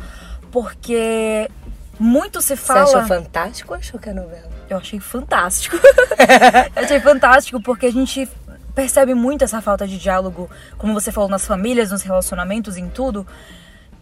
porque 0.50 1.50
muito 1.98 2.40
se 2.40 2.56
fala. 2.56 2.86
Você 2.86 2.96
achou 2.96 3.08
fantástico 3.08 3.72
ou 3.72 3.78
achou 3.78 3.98
que 3.98 4.10
é 4.10 4.12
novela? 4.12 4.50
Eu 4.68 4.78
achei 4.78 5.00
fantástico. 5.00 5.76
eu 6.76 6.82
achei 6.82 7.00
fantástico 7.00 7.60
porque 7.62 7.86
a 7.86 7.92
gente 7.92 8.28
percebe 8.76 9.14
muito 9.14 9.42
essa 9.42 9.62
falta 9.62 9.88
de 9.88 9.98
diálogo, 9.98 10.50
como 10.76 10.92
você 10.92 11.10
falou, 11.10 11.30
nas 11.30 11.46
famílias, 11.46 11.90
nos 11.90 12.02
relacionamentos, 12.02 12.76
em 12.76 12.90
tudo. 12.90 13.26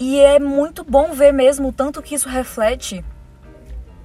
E 0.00 0.19
é 0.19 0.40
muito 0.40 0.83
bom 0.83 1.12
ver 1.12 1.33
mesmo 1.33 1.69
o 1.69 1.73
tanto 1.73 2.02
que 2.02 2.16
isso 2.16 2.28
reflete 2.28 3.04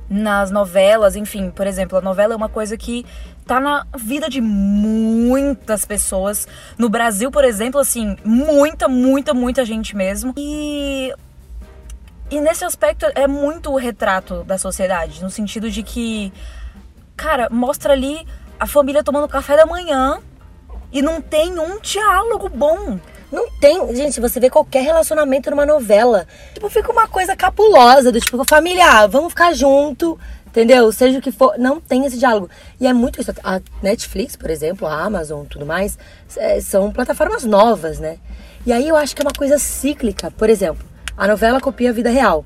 nas 0.08 0.52
novelas, 0.52 1.16
enfim, 1.16 1.50
por 1.50 1.66
exemplo, 1.66 1.98
a 1.98 2.02
novela 2.02 2.34
é 2.34 2.38
uma 2.38 2.50
coisa 2.50 2.78
que 2.78 3.04
tá 3.48 3.60
na 3.60 3.86
vida 3.98 4.30
de 4.30 4.40
muitas 4.42 5.86
pessoas. 5.86 6.48
No 6.78 6.88
Brasil, 6.88 7.32
por 7.32 7.44
exemplo, 7.44 7.80
assim, 7.80 8.16
muita, 8.24 8.88
muita, 8.88 9.34
muita 9.34 9.66
gente 9.66 9.96
mesmo. 9.96 10.36
E 10.38 11.12
e 12.30 12.40
nesse 12.40 12.64
aspecto 12.64 13.08
é 13.16 13.26
muito 13.26 13.72
o 13.72 13.76
retrato 13.76 14.44
da 14.44 14.56
sociedade, 14.60 15.24
no 15.24 15.32
sentido 15.32 15.72
de 15.72 15.82
que, 15.82 16.32
cara, 17.18 17.50
mostra 17.50 17.94
ali 17.94 18.24
a 18.60 18.68
família 18.68 19.04
tomando 19.04 19.28
café 19.28 19.58
da 19.58 19.66
manhã 19.66 20.20
e 20.92 21.02
não 21.02 21.22
tem 21.22 21.58
um 21.60 21.80
diálogo 21.80 22.50
bom. 22.50 23.00
Não 23.32 23.50
tem, 23.60 23.96
gente, 23.96 24.20
você 24.20 24.40
vê 24.40 24.50
qualquer 24.50 24.82
relacionamento 24.82 25.52
numa 25.52 25.66
novela, 25.66 26.28
tipo, 26.54 26.68
fica 26.68 26.92
uma 26.92 27.08
coisa 27.08 27.36
capulosa, 27.36 28.12
do 28.12 28.20
tipo, 28.20 28.44
família, 28.44 29.06
vamos 29.06 29.30
ficar 29.30 29.54
junto, 29.54 30.20
entendeu? 30.48 30.92
Seja 30.92 31.20
o 31.20 31.22
que 31.22 31.32
for, 31.32 31.54
não 31.58 31.80
tem 31.80 32.06
esse 32.06 32.18
diálogo. 32.18 32.50
E 32.80 32.88
é 32.88 32.94
muito 32.94 33.22
isso. 33.22 33.32
A 33.44 33.62
Netflix, 33.84 34.36
por 34.36 34.50
exemplo, 34.50 34.88
a 34.88 35.04
Amazon, 35.04 35.46
tudo 35.46 35.66
mais, 35.66 35.98
é, 36.38 36.60
são 36.60 36.92
plataformas 36.92 37.44
novas, 37.44 38.00
né? 38.00 38.18
E 38.66 38.74
aí 38.74 38.88
eu 38.88 38.96
acho 38.96 39.16
que 39.16 39.22
é 39.22 39.26
uma 39.26 39.34
coisa 39.34 39.58
cíclica. 39.60 40.32
Por 40.32 40.50
exemplo, 40.50 40.84
a 41.16 41.28
novela 41.28 41.62
copia 41.62 41.92
a 41.92 41.94
vida 41.94 42.10
real. 42.10 42.44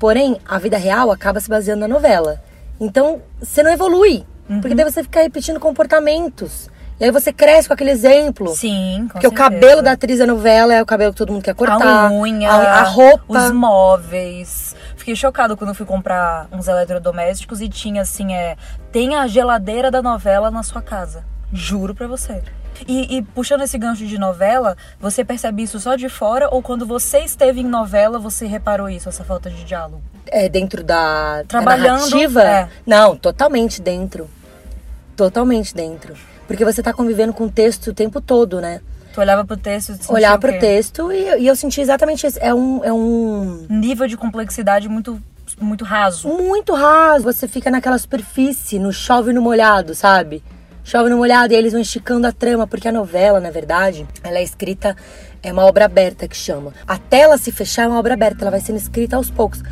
Porém, 0.00 0.38
a 0.44 0.58
vida 0.58 0.76
real 0.76 1.10
acaba 1.10 1.40
se 1.40 1.48
baseando 1.48 1.80
na 1.80 1.88
novela. 1.88 2.42
Então, 2.80 3.22
você 3.40 3.62
não 3.62 3.70
evolui. 3.70 4.26
Uhum. 4.48 4.60
Porque 4.60 4.74
daí 4.74 4.84
você 4.84 5.02
fica 5.02 5.22
repetindo 5.22 5.60
comportamentos. 5.60 6.68
E 6.98 7.04
aí 7.04 7.10
você 7.10 7.32
cresce 7.32 7.66
com 7.66 7.74
aquele 7.74 7.90
exemplo. 7.90 8.54
Sim, 8.54 9.06
com 9.08 9.14
Porque 9.14 9.28
certeza. 9.28 9.34
o 9.34 9.36
cabelo 9.36 9.82
da 9.82 9.92
atriz 9.92 10.18
da 10.18 10.26
novela 10.26 10.72
é 10.72 10.80
o 10.80 10.86
cabelo 10.86 11.12
que 11.12 11.18
todo 11.18 11.32
mundo 11.32 11.42
quer 11.42 11.54
cortar. 11.54 12.06
A 12.06 12.12
unha, 12.12 12.48
a, 12.48 12.80
a 12.80 12.82
roupa. 12.84 13.46
Os 13.46 13.50
móveis. 13.50 14.76
Fiquei 14.96 15.16
chocado 15.16 15.56
quando 15.56 15.74
fui 15.74 15.84
comprar 15.84 16.46
uns 16.52 16.68
eletrodomésticos 16.68 17.60
e 17.60 17.68
tinha 17.68 18.02
assim, 18.02 18.32
é... 18.32 18.56
Tem 18.92 19.16
a 19.16 19.26
geladeira 19.26 19.90
da 19.90 20.00
novela 20.00 20.50
na 20.50 20.62
sua 20.62 20.80
casa. 20.80 21.24
Juro 21.52 21.94
pra 21.94 22.06
você. 22.06 22.42
E, 22.88 23.18
e, 23.18 23.22
puxando 23.22 23.62
esse 23.62 23.78
gancho 23.78 24.06
de 24.06 24.18
novela, 24.18 24.76
você 24.98 25.24
percebe 25.24 25.62
isso 25.62 25.78
só 25.78 25.94
de 25.94 26.08
fora 26.08 26.48
ou 26.50 26.62
quando 26.62 26.84
você 26.84 27.20
esteve 27.20 27.60
em 27.60 27.66
novela 27.66 28.18
você 28.18 28.46
reparou 28.46 28.88
isso, 28.88 29.08
essa 29.08 29.24
falta 29.24 29.48
de 29.48 29.64
diálogo? 29.64 30.02
É 30.26 30.48
dentro 30.48 30.82
da, 30.82 31.44
Trabalhando, 31.46 31.86
da 31.86 31.92
narrativa? 31.92 32.42
É. 32.42 32.68
Não, 32.84 33.16
totalmente 33.16 33.80
dentro. 33.80 34.28
Totalmente 35.16 35.74
dentro. 35.74 36.14
Porque 36.46 36.64
você 36.64 36.82
tá 36.82 36.92
convivendo 36.92 37.32
com 37.32 37.44
o 37.44 37.50
texto 37.50 37.88
o 37.88 37.94
tempo 37.94 38.20
todo, 38.20 38.60
né? 38.60 38.80
Tu 39.12 39.20
olhava 39.20 39.44
pro 39.44 39.56
texto 39.56 39.92
e 39.92 40.12
Olhar 40.12 40.38
pro 40.38 40.58
texto 40.58 41.12
e, 41.12 41.42
e 41.42 41.46
eu 41.46 41.54
senti 41.54 41.80
exatamente 41.80 42.26
isso. 42.26 42.38
É 42.40 42.52
um, 42.52 42.84
é 42.84 42.92
um... 42.92 43.66
Nível 43.70 44.06
de 44.06 44.16
complexidade 44.16 44.88
muito 44.88 45.20
muito 45.60 45.84
raso. 45.84 46.28
Muito 46.28 46.74
raso. 46.74 47.24
Você 47.24 47.46
fica 47.46 47.70
naquela 47.70 47.96
superfície, 47.96 48.78
no 48.78 48.92
chove 48.92 49.32
no 49.32 49.40
molhado, 49.40 49.94
sabe? 49.94 50.42
chove 50.84 51.08
no 51.08 51.16
molhado 51.16 51.52
e 51.52 51.56
eles 51.56 51.72
vão 51.72 51.80
esticando 51.80 52.26
a 52.26 52.32
trama, 52.32 52.66
porque 52.66 52.86
a 52.86 52.92
novela, 52.92 53.40
na 53.40 53.50
verdade, 53.50 54.06
ela 54.22 54.38
é 54.38 54.42
escrita, 54.42 54.94
é 55.42 55.50
uma 55.50 55.64
obra 55.64 55.86
aberta 55.86 56.28
que 56.28 56.36
chama. 56.36 56.74
Até 56.86 57.20
ela 57.20 57.38
se 57.38 57.50
fechar 57.50 57.84
é 57.84 57.88
uma 57.88 57.98
obra 57.98 58.12
aberta, 58.12 58.44
ela 58.44 58.50
vai 58.50 58.60
sendo 58.60 58.76
escrita 58.76 59.16
aos 59.16 59.30
poucos. 59.30 59.62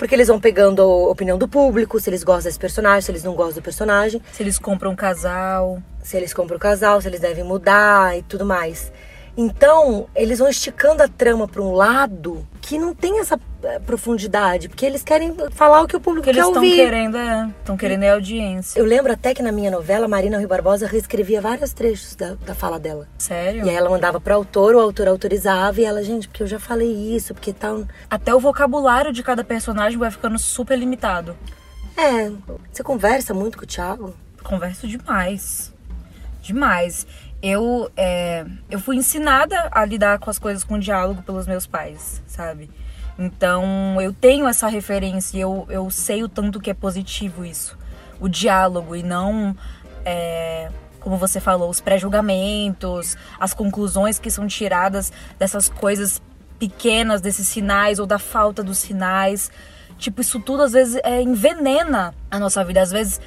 Porque 0.00 0.14
eles 0.14 0.28
vão 0.28 0.40
pegando 0.40 0.80
a 0.80 1.10
opinião 1.10 1.36
do 1.36 1.46
público, 1.46 2.00
se 2.00 2.08
eles 2.08 2.24
gostam 2.24 2.48
desse 2.48 2.58
personagem, 2.58 3.02
se 3.02 3.10
eles 3.10 3.22
não 3.22 3.34
gostam 3.34 3.56
do 3.56 3.62
personagem. 3.62 4.22
Se 4.32 4.42
eles 4.42 4.58
compram 4.58 4.92
um 4.92 4.96
casal. 4.96 5.82
Se 6.02 6.16
eles 6.16 6.32
compram 6.32 6.56
um 6.56 6.58
casal, 6.58 7.02
se 7.02 7.06
eles 7.06 7.20
devem 7.20 7.44
mudar 7.44 8.16
e 8.16 8.22
tudo 8.22 8.46
mais. 8.46 8.90
Então, 9.42 10.06
eles 10.14 10.38
vão 10.38 10.50
esticando 10.50 11.02
a 11.02 11.08
trama 11.08 11.48
para 11.48 11.62
um 11.62 11.72
lado 11.72 12.46
que 12.60 12.78
não 12.78 12.94
tem 12.94 13.20
essa 13.20 13.40
eh, 13.62 13.78
profundidade, 13.78 14.68
porque 14.68 14.84
eles 14.84 15.02
querem 15.02 15.34
falar 15.52 15.80
o 15.80 15.88
que 15.88 15.96
o 15.96 16.00
público 16.00 16.26
que 16.26 16.34
quer 16.34 16.40
eles 16.40 16.54
ouvir. 16.54 16.76
Querendo, 16.76 17.16
é, 17.16 17.50
estão 17.58 17.74
querendo 17.74 18.02
é 18.02 18.10
audiência. 18.10 18.78
Eu 18.78 18.84
lembro 18.84 19.10
até 19.10 19.32
que 19.32 19.42
na 19.42 19.50
minha 19.50 19.70
novela, 19.70 20.06
Marina 20.06 20.36
Rui 20.36 20.46
Barbosa 20.46 20.86
reescrevia 20.86 21.40
vários 21.40 21.72
trechos 21.72 22.14
da, 22.14 22.34
da 22.34 22.54
fala 22.54 22.78
dela. 22.78 23.08
Sério? 23.16 23.64
E 23.64 23.70
aí 23.70 23.74
ela 23.74 23.88
mandava 23.88 24.20
para 24.20 24.34
o 24.34 24.36
autor, 24.36 24.74
o 24.74 24.78
autor 24.78 25.08
autorizava 25.08 25.80
e 25.80 25.86
ela, 25.86 26.04
gente, 26.04 26.28
porque 26.28 26.42
eu 26.42 26.46
já 26.46 26.58
falei 26.58 26.92
isso, 27.16 27.32
porque 27.32 27.54
tal. 27.54 27.84
Até 28.10 28.34
o 28.34 28.40
vocabulário 28.40 29.10
de 29.10 29.22
cada 29.22 29.42
personagem 29.42 29.98
vai 29.98 30.10
ficando 30.10 30.38
super 30.38 30.78
limitado. 30.78 31.34
É, 31.96 32.30
você 32.70 32.82
conversa 32.82 33.32
muito 33.32 33.56
com 33.56 33.64
o 33.64 33.66
Thiago? 33.66 34.14
Converso 34.44 34.86
demais. 34.86 35.72
Demais 36.42 37.06
eu, 37.42 37.90
é, 37.96 38.44
eu 38.70 38.78
fui 38.78 38.96
ensinada 38.96 39.68
a 39.70 39.84
lidar 39.84 40.18
com 40.18 40.30
as 40.30 40.38
coisas 40.38 40.62
com 40.62 40.78
diálogo 40.78 41.22
pelos 41.22 41.46
meus 41.46 41.66
pais, 41.66 42.22
sabe? 42.26 42.70
Então 43.18 44.00
eu 44.00 44.12
tenho 44.12 44.46
essa 44.46 44.68
referência 44.68 45.36
e 45.36 45.40
eu, 45.40 45.66
eu 45.68 45.90
sei 45.90 46.22
o 46.22 46.28
tanto 46.28 46.60
que 46.60 46.70
é 46.70 46.74
positivo 46.74 47.44
isso. 47.44 47.78
O 48.18 48.28
diálogo 48.28 48.94
e 48.94 49.02
não, 49.02 49.56
é, 50.04 50.70
como 51.00 51.16
você 51.16 51.40
falou, 51.40 51.70
os 51.70 51.80
pré-julgamentos, 51.80 53.16
as 53.38 53.54
conclusões 53.54 54.18
que 54.18 54.30
são 54.30 54.46
tiradas 54.46 55.12
dessas 55.38 55.68
coisas 55.68 56.20
pequenas, 56.58 57.20
desses 57.20 57.48
sinais 57.48 57.98
ou 57.98 58.06
da 58.06 58.18
falta 58.18 58.62
dos 58.62 58.78
sinais. 58.78 59.50
Tipo, 59.98 60.20
isso 60.20 60.40
tudo 60.40 60.62
às 60.62 60.72
vezes 60.72 61.00
é, 61.02 61.20
envenena 61.20 62.14
a 62.30 62.38
nossa 62.38 62.62
vida. 62.64 62.80
Às 62.80 62.90
vezes 62.90 63.20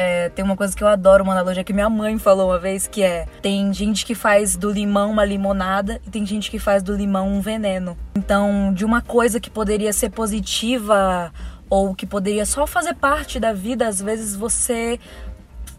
é, 0.00 0.30
tem 0.30 0.42
uma 0.42 0.56
coisa 0.56 0.74
que 0.74 0.82
eu 0.82 0.88
adoro, 0.88 1.22
uma 1.22 1.32
analogia 1.32 1.62
que 1.62 1.72
minha 1.74 1.90
mãe 1.90 2.18
falou 2.18 2.48
uma 2.48 2.58
vez, 2.58 2.86
que 2.86 3.02
é 3.02 3.26
tem 3.42 3.72
gente 3.72 4.06
que 4.06 4.14
faz 4.14 4.56
do 4.56 4.70
limão 4.70 5.10
uma 5.10 5.24
limonada 5.24 6.00
e 6.06 6.10
tem 6.10 6.24
gente 6.24 6.50
que 6.50 6.58
faz 6.58 6.82
do 6.82 6.96
limão 6.96 7.28
um 7.28 7.40
veneno. 7.40 7.96
Então, 8.16 8.72
de 8.72 8.84
uma 8.84 9.02
coisa 9.02 9.38
que 9.38 9.50
poderia 9.50 9.92
ser 9.92 10.10
positiva 10.10 11.30
ou 11.68 11.94
que 11.94 12.06
poderia 12.06 12.46
só 12.46 12.66
fazer 12.66 12.94
parte 12.94 13.38
da 13.38 13.52
vida, 13.52 13.86
às 13.86 14.00
vezes 14.00 14.34
você 14.34 14.98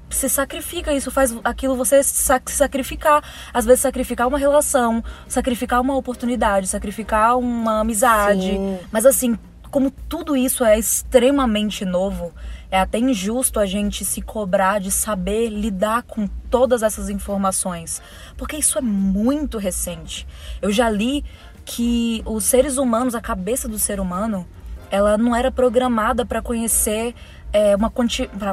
se 0.10 0.30
sacrifica, 0.30 0.94
isso 0.94 1.10
faz 1.10 1.36
aquilo 1.44 1.76
você 1.76 2.04
se 2.04 2.34
sacrificar. 2.48 3.24
Às 3.54 3.66
vezes 3.66 3.82
sacrificar 3.82 4.28
uma 4.28 4.38
relação, 4.38 5.04
sacrificar 5.28 5.82
uma 5.82 5.96
oportunidade, 5.96 6.68
sacrificar 6.68 7.38
uma 7.38 7.80
amizade. 7.80 8.52
Sim. 8.52 8.80
Mas 8.92 9.06
assim, 9.06 9.38
como 9.72 9.90
tudo 9.90 10.36
isso 10.36 10.66
é 10.66 10.78
extremamente 10.78 11.86
novo, 11.86 12.34
é 12.70 12.80
até 12.80 13.00
injusto 13.00 13.60
a 13.60 13.66
gente 13.66 14.04
se 14.04 14.22
cobrar 14.22 14.80
de 14.80 14.92
saber 14.92 15.50
lidar 15.50 16.04
com 16.04 16.28
todas 16.50 16.84
essas 16.84 17.10
informações, 17.10 18.02
porque 18.38 18.58
isso 18.58 18.78
é 18.78 18.82
muito 18.82 19.58
recente. 19.58 20.28
Eu 20.62 20.72
já 20.72 20.90
li 20.90 21.24
que 21.64 22.22
os 22.26 22.44
seres 22.44 22.78
humanos, 22.78 23.16
a 23.16 23.22
cabeça 23.22 23.68
do 23.68 23.80
ser 23.80 24.00
humano, 24.00 24.46
ela 24.90 25.18
não 25.18 25.34
era 25.34 25.50
programada 25.50 26.26
para 26.26 26.42
conhecer 26.42 27.16
é, 27.54 27.76
uma 27.76 27.92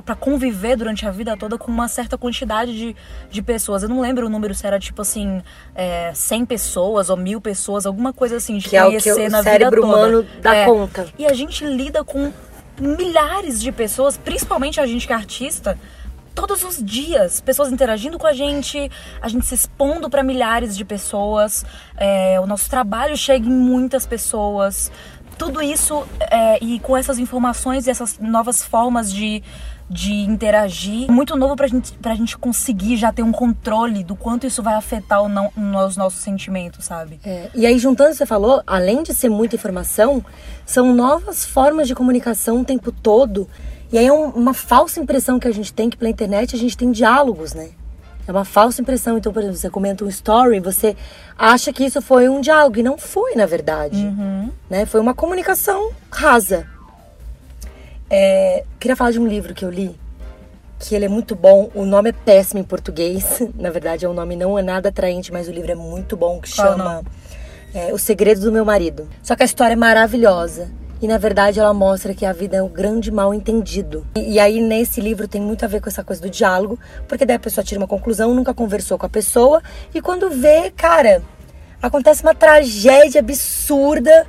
para 0.02 0.14
conviver 0.16 0.76
durante 0.76 1.06
a 1.06 1.10
vida 1.10 1.36
toda 1.36 1.56
com 1.56 1.70
uma 1.70 1.88
certa 1.88 2.18
quantidade 2.18 2.76
de, 2.76 2.96
de 3.30 3.42
pessoas. 3.42 3.82
Eu 3.82 3.88
não 3.88 4.00
lembro 4.00 4.26
o 4.26 4.30
número 4.30 4.54
se 4.54 4.66
era 4.66 4.78
tipo 4.78 5.02
assim, 5.02 5.42
é, 5.74 6.12
100 6.14 6.46
pessoas 6.46 7.10
ou 7.10 7.16
mil 7.16 7.40
pessoas, 7.40 7.86
alguma 7.86 8.12
coisa 8.12 8.36
assim, 8.36 8.58
de 8.58 8.68
que 8.68 8.78
conhecer 8.78 9.10
é 9.10 9.12
o 9.12 9.16
que 9.16 9.26
o 9.26 9.30
na 9.30 9.42
cérebro 9.42 9.82
vida 9.82 9.94
humano 9.94 10.22
toda. 10.22 10.40
dá 10.40 10.54
é, 10.54 10.64
conta. 10.64 11.06
E 11.18 11.26
a 11.26 11.32
gente 11.32 11.64
lida 11.64 12.02
com 12.02 12.32
milhares 12.80 13.60
de 13.60 13.72
pessoas, 13.72 14.16
principalmente 14.16 14.80
a 14.80 14.86
gente 14.86 15.06
que 15.06 15.12
é 15.12 15.16
artista, 15.16 15.78
todos 16.38 16.62
os 16.62 16.80
dias, 16.80 17.40
pessoas 17.40 17.72
interagindo 17.72 18.16
com 18.16 18.26
a 18.26 18.32
gente, 18.32 18.88
a 19.20 19.28
gente 19.28 19.44
se 19.44 19.56
expondo 19.56 20.08
para 20.08 20.22
milhares 20.22 20.76
de 20.76 20.84
pessoas, 20.84 21.64
é, 21.96 22.38
o 22.38 22.46
nosso 22.46 22.70
trabalho 22.70 23.16
chega 23.16 23.44
em 23.44 23.50
muitas 23.50 24.06
pessoas. 24.06 24.90
Tudo 25.38 25.62
isso 25.62 26.06
é, 26.20 26.62
e 26.62 26.80
com 26.80 26.96
essas 26.96 27.18
informações 27.18 27.86
e 27.86 27.90
essas 27.90 28.18
novas 28.18 28.62
formas 28.62 29.12
de 29.12 29.42
de 29.90 30.12
interagir. 30.12 31.10
Muito 31.10 31.34
novo 31.36 31.56
pra 31.56 31.66
gente, 31.66 31.92
pra 31.94 32.14
gente 32.14 32.36
conseguir 32.36 32.96
já 32.96 33.12
ter 33.12 33.22
um 33.22 33.32
controle 33.32 34.04
do 34.04 34.14
quanto 34.14 34.46
isso 34.46 34.62
vai 34.62 34.74
afetar 34.74 35.22
ou 35.22 35.28
não 35.28 35.50
os 35.86 35.96
nossos 35.96 36.20
sentimentos, 36.20 36.84
sabe? 36.84 37.18
É, 37.24 37.48
e 37.54 37.64
aí, 37.64 37.78
juntando, 37.78 38.14
você 38.14 38.26
falou, 38.26 38.62
além 38.66 39.02
de 39.02 39.14
ser 39.14 39.30
muita 39.30 39.56
informação, 39.56 40.24
são 40.66 40.94
novas 40.94 41.44
formas 41.44 41.88
de 41.88 41.94
comunicação 41.94 42.60
o 42.60 42.64
tempo 42.64 42.92
todo. 42.92 43.48
E 43.90 43.96
aí 43.96 44.06
é 44.06 44.12
um, 44.12 44.28
uma 44.28 44.52
falsa 44.52 45.00
impressão 45.00 45.38
que 45.38 45.48
a 45.48 45.52
gente 45.52 45.72
tem 45.72 45.88
que 45.88 45.96
pela 45.96 46.10
internet 46.10 46.54
a 46.54 46.58
gente 46.58 46.76
tem 46.76 46.92
diálogos, 46.92 47.54
né? 47.54 47.70
É 48.28 48.30
uma 48.30 48.44
falsa 48.44 48.82
impressão. 48.82 49.16
Então, 49.16 49.32
por 49.32 49.40
exemplo, 49.40 49.56
você 49.56 49.70
comenta 49.70 50.04
um 50.04 50.08
story, 50.08 50.60
você 50.60 50.94
acha 51.36 51.72
que 51.72 51.82
isso 51.82 52.02
foi 52.02 52.28
um 52.28 52.42
diálogo. 52.42 52.78
E 52.78 52.82
não 52.82 52.98
foi, 52.98 53.34
na 53.34 53.46
verdade. 53.46 53.96
Uhum. 53.96 54.50
Né? 54.68 54.84
Foi 54.84 55.00
uma 55.00 55.14
comunicação 55.14 55.90
rasa. 56.12 56.66
É, 58.10 58.64
queria 58.78 58.94
falar 58.94 59.12
de 59.12 59.18
um 59.18 59.26
livro 59.26 59.54
que 59.54 59.64
eu 59.64 59.70
li, 59.70 59.98
que 60.78 60.94
ele 60.94 61.06
é 61.06 61.08
muito 61.08 61.34
bom. 61.34 61.70
O 61.74 61.86
nome 61.86 62.10
é 62.10 62.12
péssimo 62.12 62.60
em 62.60 62.64
português. 62.64 63.42
Na 63.56 63.70
verdade, 63.70 64.04
é 64.04 64.08
um 64.08 64.14
nome 64.14 64.36
não 64.36 64.58
é 64.58 64.62
nada 64.62 64.90
atraente, 64.90 65.32
mas 65.32 65.48
o 65.48 65.50
livro 65.50 65.72
é 65.72 65.74
muito 65.74 66.14
bom, 66.14 66.38
que 66.38 66.54
Qual 66.54 66.68
chama 66.68 67.02
é, 67.74 67.94
O 67.94 67.98
Segredo 67.98 68.42
do 68.42 68.52
Meu 68.52 68.64
Marido. 68.64 69.08
Só 69.22 69.34
que 69.34 69.42
a 69.42 69.46
história 69.46 69.72
é 69.72 69.76
maravilhosa. 69.76 70.70
E 71.00 71.06
na 71.06 71.18
verdade 71.18 71.60
ela 71.60 71.72
mostra 71.72 72.12
que 72.12 72.26
a 72.26 72.32
vida 72.32 72.56
é 72.56 72.62
um 72.62 72.68
grande 72.68 73.10
mal 73.10 73.32
entendido. 73.32 74.06
E, 74.16 74.34
e, 74.34 74.40
aí 74.40 74.60
nesse 74.60 75.00
livro 75.00 75.28
tem 75.28 75.40
muito 75.40 75.64
a 75.64 75.68
ver 75.68 75.80
com 75.80 75.88
essa 75.88 76.02
coisa 76.02 76.20
do 76.20 76.28
diálogo, 76.28 76.78
porque 77.06 77.24
daí 77.24 77.36
a 77.36 77.40
pessoa 77.40 77.64
tira 77.64 77.80
uma 77.80 77.86
conclusão, 77.86 78.34
nunca 78.34 78.52
conversou 78.52 78.98
com 78.98 79.06
a 79.06 79.08
pessoa, 79.08 79.62
e 79.94 80.00
quando 80.00 80.28
vê, 80.30 80.70
cara, 80.70 81.22
acontece 81.80 82.22
uma 82.22 82.34
tragédia 82.34 83.20
absurda 83.20 84.26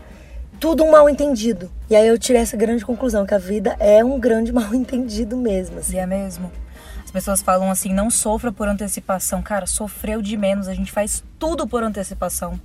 tudo 0.60 0.84
um 0.84 0.92
mal 0.92 1.10
entendido. 1.10 1.72
E 1.90 1.96
aí 1.96 2.08
eu 2.08 2.20
tirei 2.20 2.42
essa 2.42 2.58
grande 2.58 2.86
conclusão, 2.86 3.26
que 3.26 3.34
a 3.34 3.38
vida 3.38 3.76
é 3.80 4.04
um 4.04 4.20
grande 4.20 4.52
mal 4.54 4.74
entendido 4.76 5.38
mesmo. 5.38 5.80
Assim. 5.80 5.96
E 5.96 6.00
é 6.00 6.06
mesmo. 6.06 6.52
As 7.04 7.12
pessoas 7.12 7.42
falam 7.42 7.72
assim, 7.72 7.94
não 7.94 8.12
sofra 8.12 8.52
por 8.52 8.68
antecipação. 8.68 9.42
Cara, 9.42 9.66
sofreu 9.66 10.22
de 10.22 10.38
menos, 10.38 10.68
a 10.68 10.74
gente 10.74 10.92
faz 10.92 11.24
tudo 11.40 11.66
por 11.66 11.82
antecipação. 11.82 12.60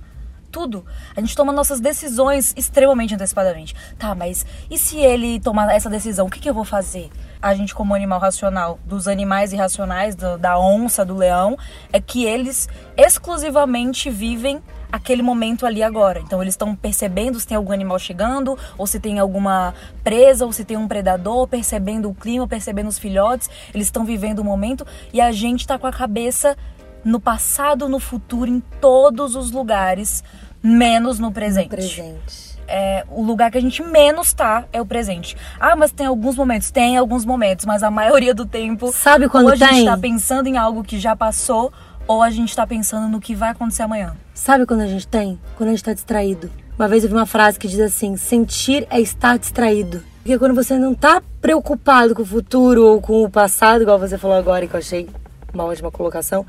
Tudo. 0.51 0.85
A 1.15 1.19
gente 1.19 1.35
toma 1.35 1.51
nossas 1.51 1.79
decisões 1.79 2.53
extremamente 2.55 3.13
antecipadamente. 3.13 3.75
Tá, 3.97 4.15
mas 4.15 4.45
e 4.69 4.77
se 4.77 4.97
ele 4.97 5.39
tomar 5.39 5.73
essa 5.73 5.89
decisão, 5.89 6.27
o 6.27 6.29
que, 6.29 6.39
que 6.39 6.49
eu 6.49 6.53
vou 6.53 6.65
fazer? 6.65 7.09
A 7.41 7.53
gente, 7.53 7.75
como 7.75 7.93
animal 7.93 8.19
racional, 8.19 8.79
dos 8.85 9.07
animais 9.07 9.53
irracionais, 9.53 10.15
do, 10.15 10.37
da 10.37 10.57
onça, 10.57 11.05
do 11.05 11.15
leão, 11.15 11.57
é 11.91 11.99
que 11.99 12.25
eles 12.25 12.67
exclusivamente 12.97 14.09
vivem 14.09 14.61
aquele 14.95 15.21
momento 15.21 15.65
ali 15.65 15.83
agora. 15.83 16.19
Então 16.19 16.41
eles 16.41 16.53
estão 16.53 16.73
percebendo 16.73 17.39
se 17.39 17.45
tem 17.45 17.57
algum 17.57 17.73
animal 17.73 17.99
chegando, 17.99 18.57
ou 18.77 18.87
se 18.87 18.99
tem 18.99 19.19
alguma 19.19 19.73
presa, 20.03 20.45
ou 20.45 20.53
se 20.53 20.63
tem 20.63 20.77
um 20.77 20.87
predador, 20.87 21.47
percebendo 21.47 22.09
o 22.09 22.15
clima, 22.15 22.47
percebendo 22.47 22.87
os 22.87 22.97
filhotes. 22.97 23.49
Eles 23.73 23.87
estão 23.87 24.05
vivendo 24.05 24.39
o 24.39 24.43
momento 24.43 24.85
e 25.11 25.19
a 25.19 25.31
gente 25.31 25.61
está 25.61 25.77
com 25.77 25.87
a 25.87 25.91
cabeça 25.91 26.55
no 27.05 27.19
passado, 27.19 27.87
no 27.87 27.99
futuro, 27.99 28.49
em 28.49 28.59
todos 28.81 29.35
os 29.35 29.51
lugares, 29.51 30.23
menos 30.61 31.19
no 31.19 31.31
presente. 31.31 31.65
No 31.65 31.69
presente. 31.69 32.55
É, 32.67 33.05
o 33.11 33.21
lugar 33.21 33.51
que 33.51 33.59
a 33.59 33.61
gente 33.61 33.83
menos 33.83 34.33
tá 34.33 34.65
é 34.73 34.81
o 34.81 34.85
presente. 34.85 35.37
Ah, 35.59 35.75
mas 35.75 35.91
tem 35.91 36.07
alguns 36.07 36.35
momentos. 36.35 36.71
Tem 36.71 36.97
alguns 36.97 37.23
momentos, 37.23 37.63
mas 37.63 37.83
a 37.83 37.91
maioria 37.91 38.33
do 38.33 38.43
tempo. 38.43 38.91
Sabe 38.91 39.29
quando 39.29 39.45
ou 39.45 39.53
a 39.53 39.57
tem? 39.57 39.67
gente 39.67 39.85
tá 39.85 39.97
pensando 39.97 40.47
em 40.47 40.57
algo 40.57 40.83
que 40.83 40.99
já 40.99 41.15
passou, 41.15 41.71
ou 42.07 42.23
a 42.23 42.31
gente 42.31 42.55
tá 42.55 42.65
pensando 42.65 43.07
no 43.07 43.21
que 43.21 43.35
vai 43.35 43.49
acontecer 43.49 43.83
amanhã. 43.83 44.15
Sabe 44.33 44.65
quando 44.65 44.81
a 44.81 44.87
gente 44.87 45.07
tem? 45.07 45.39
Quando 45.55 45.69
a 45.69 45.71
gente 45.73 45.83
tá 45.83 45.93
distraído. 45.93 46.49
Uma 46.77 46.87
vez 46.87 47.03
eu 47.03 47.09
vi 47.09 47.15
uma 47.15 47.27
frase 47.27 47.59
que 47.59 47.67
diz 47.67 47.79
assim: 47.79 48.17
sentir 48.17 48.87
é 48.89 48.99
estar 48.99 49.37
distraído. 49.37 50.03
Porque 50.23 50.39
quando 50.39 50.55
você 50.55 50.75
não 50.75 50.95
tá 50.95 51.21
preocupado 51.39 52.15
com 52.15 52.23
o 52.23 52.25
futuro 52.25 52.83
ou 52.83 52.99
com 52.99 53.23
o 53.23 53.29
passado, 53.29 53.83
igual 53.83 53.99
você 53.99 54.17
falou 54.17 54.35
agora, 54.35 54.65
que 54.65 54.73
eu 54.73 54.79
achei 54.79 55.07
uma 55.53 55.65
ótima 55.65 55.91
colocação, 55.91 56.43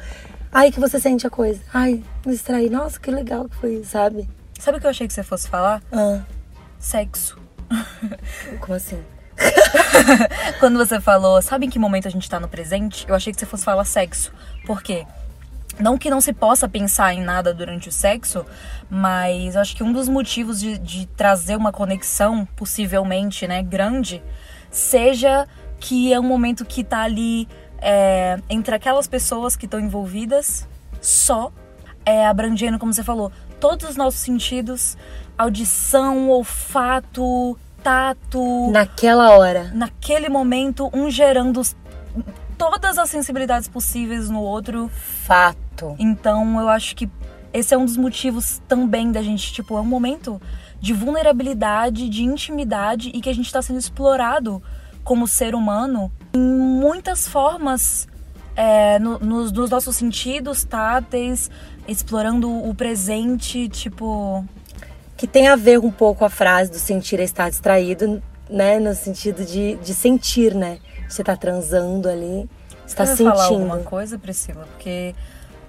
aí 0.57 0.73
que 0.73 0.81
você 0.81 0.99
sente 0.99 1.27
a 1.27 1.31
coisa. 1.31 1.61
Ai, 1.73 2.03
me 2.25 2.33
distraí. 2.33 2.71
Nossa, 2.71 2.99
que 2.99 3.11
legal 3.11 3.47
que 3.49 3.57
foi, 3.57 3.85
sabe? 3.85 4.29
Sabe 4.59 4.79
o 4.79 4.81
que 4.81 4.87
eu 4.87 4.91
achei 4.91 5.07
que 5.07 5.13
você 5.13 5.23
fosse 5.23 5.49
falar? 5.49 5.83
Ah, 5.93 6.21
Sexo. 6.79 7.39
como 8.61 8.75
assim? 8.75 8.99
Quando 10.59 10.79
você 10.79 10.99
falou, 10.99 11.43
sabe 11.43 11.67
em 11.67 11.71
que 11.71 11.79
momento 11.79 12.09
a 12.09 12.11
gente 12.11 12.29
tá 12.29 12.41
no 12.41 12.49
presente? 12.49 13.05
Eu 13.07 13.15
achei 13.15 13.33
que 13.33 13.39
você 13.39 13.45
fosse 13.45 13.65
falar 13.65 13.85
sexo. 13.85 14.33
Por 14.65 14.83
quê? 14.83 15.07
Não 15.79 15.99
que 15.99 16.09
não 16.09 16.23
se 16.23 16.33
possa 16.33 16.67
pensar 16.67 17.13
em 17.13 17.21
nada 17.21 17.53
durante 17.53 17.91
o 17.91 17.93
sexo, 17.93 18.47
mas 18.89 19.57
eu 19.57 19.61
acho 19.61 19.77
que 19.77 19.83
um 19.83 19.93
dos 19.93 20.09
motivos 20.09 20.59
de, 20.59 20.79
de 20.79 21.07
trazer 21.07 21.55
uma 21.55 21.71
conexão, 21.71 22.47
possivelmente, 22.57 23.47
né, 23.47 23.63
grande, 23.63 24.23
seja 24.71 25.47
que 25.79 26.15
é 26.15 26.19
um 26.19 26.23
momento 26.23 26.65
que 26.65 26.83
tá 26.83 27.03
ali 27.03 27.47
é, 27.89 28.41
entre 28.51 28.75
aquelas 28.75 29.07
pessoas 29.07 29.55
que 29.55 29.65
estão 29.65 29.79
envolvidas, 29.79 30.67
só 31.01 31.53
é, 32.05 32.27
abrangendo, 32.27 32.81
como 32.81 32.93
você 32.93 33.05
falou, 33.05 33.31
todos 33.61 33.91
os 33.91 33.97
nossos 33.97 34.19
sentidos, 34.19 34.99
audição, 35.39 36.29
olfato, 36.29 37.57
tato. 37.85 38.73
Naquela 38.73 39.39
hora. 39.39 39.71
Naquele 39.73 40.29
momento, 40.29 40.91
um 40.93 41.09
gerando 41.09 41.63
todas 42.59 42.99
as 42.99 43.09
sensibilidades 43.09 43.69
possíveis 43.69 44.29
no 44.29 44.41
outro. 44.41 44.91
Fato. 45.23 45.95
Então, 45.97 46.59
eu 46.61 46.69
acho 46.69 46.97
que 46.97 47.09
esse 47.53 47.73
é 47.73 47.79
um 47.79 47.85
dos 47.85 47.97
motivos 47.97 48.61
também 48.67 49.13
da 49.13 49.23
gente, 49.23 49.53
tipo, 49.53 49.79
é 49.79 49.81
um 49.81 49.85
momento 49.85 50.43
de 50.81 50.93
vulnerabilidade, 50.93 52.09
de 52.09 52.25
intimidade 52.25 53.13
e 53.15 53.21
que 53.21 53.31
a 53.31 53.35
gente 53.35 53.47
está 53.47 53.63
sendo 53.63 53.79
explorado 53.79 54.61
como 55.05 55.29
ser 55.29 55.55
humano 55.55 56.11
em 56.37 56.41
muitas 56.41 57.27
formas 57.27 58.07
é, 58.55 58.99
no, 58.99 59.19
nos, 59.19 59.53
nos, 59.53 59.71
nossos 59.71 59.97
sentidos 59.97 60.65
táteis, 60.65 61.51
explorando 61.87 62.51
o 62.51 62.75
presente, 62.75 63.69
tipo. 63.69 64.45
Que 65.17 65.27
tem 65.27 65.49
a 65.49 65.57
ver 65.57 65.79
um 65.79 65.91
pouco 65.91 66.25
a 66.25 66.31
frase 66.31 66.71
do 66.71 66.79
sentir 66.79 67.21
é 67.21 67.25
estar 67.25 67.49
distraído, 67.49 68.23
né? 68.51 68.79
No 68.79 68.95
sentido 68.95 69.45
de, 69.45 69.77
de 69.77 69.95
sentir, 69.95 70.55
né? 70.55 70.79
Você 71.09 71.23
tá 71.25 71.37
transando 71.37 72.09
ali, 72.09 72.49
você 72.87 72.97
tá 72.97 73.07
sentindo. 73.07 73.31
falar 73.31 73.45
alguma 73.45 73.79
coisa, 73.79 74.19
Priscila? 74.19 74.67
Porque 74.73 75.15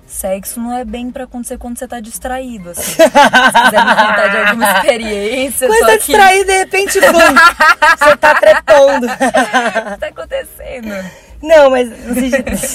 sexo 0.07 0.59
não 0.59 0.75
é 0.75 0.83
bem 0.83 1.11
pra 1.11 1.25
acontecer 1.25 1.57
quando 1.57 1.77
você 1.77 1.87
tá 1.87 1.99
distraído, 1.99 2.71
assim. 2.71 2.83
Se 2.95 2.99
quiser 3.01 3.85
me 3.85 3.95
contar 3.95 4.27
de 4.29 4.37
alguma 4.37 4.71
experiência, 4.71 5.67
Quando 5.67 5.85
tá 5.85 5.97
distraído, 5.97 6.45
de 6.45 6.57
repente, 6.57 6.99
bum, 6.99 7.07
você 7.99 8.17
tá 8.17 8.35
trepando. 8.35 9.07
O 9.07 9.09
que 9.09 9.99
tá 9.99 10.07
acontecendo? 10.07 11.27
Não, 11.41 11.69
mas 11.69 11.89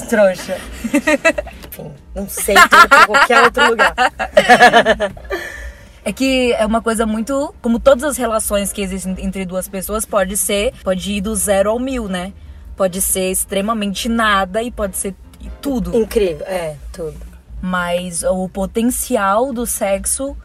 trouxa. 0.09 0.57
Enfim, 0.95 1.92
não 2.14 2.29
sei, 2.29 2.55
tô 2.55 2.88
pra 2.88 3.07
qualquer 3.07 3.42
outro 3.42 3.71
lugar. 3.71 3.95
É 6.05 6.12
que 6.12 6.53
é 6.55 6.66
uma 6.66 6.83
coisa 6.83 7.07
muito. 7.07 7.55
Como 7.62 7.79
todas 7.79 8.03
as 8.03 8.16
relações 8.16 8.73
que 8.73 8.83
existem 8.83 9.14
entre 9.21 9.45
duas 9.45 9.68
pessoas, 9.68 10.05
pode 10.05 10.37
ser. 10.37 10.73
Pode 10.83 11.12
ir 11.12 11.21
do 11.21 11.35
zero 11.37 11.71
ao 11.71 11.79
mil, 11.79 12.09
né? 12.09 12.33
Pode 12.77 13.01
ser 13.01 13.31
extremamente 13.31 14.09
nada 14.09 14.62
e 14.62 14.71
pode 14.73 14.97
ser 14.97 15.14
tudo. 15.62 15.96
Incrível, 15.96 16.44
é, 16.46 16.77
tudo. 16.92 17.16
Mas 17.61 18.22
o 18.25 18.48
potencial 18.48 19.53
do 19.53 19.64
sexo 19.64 20.37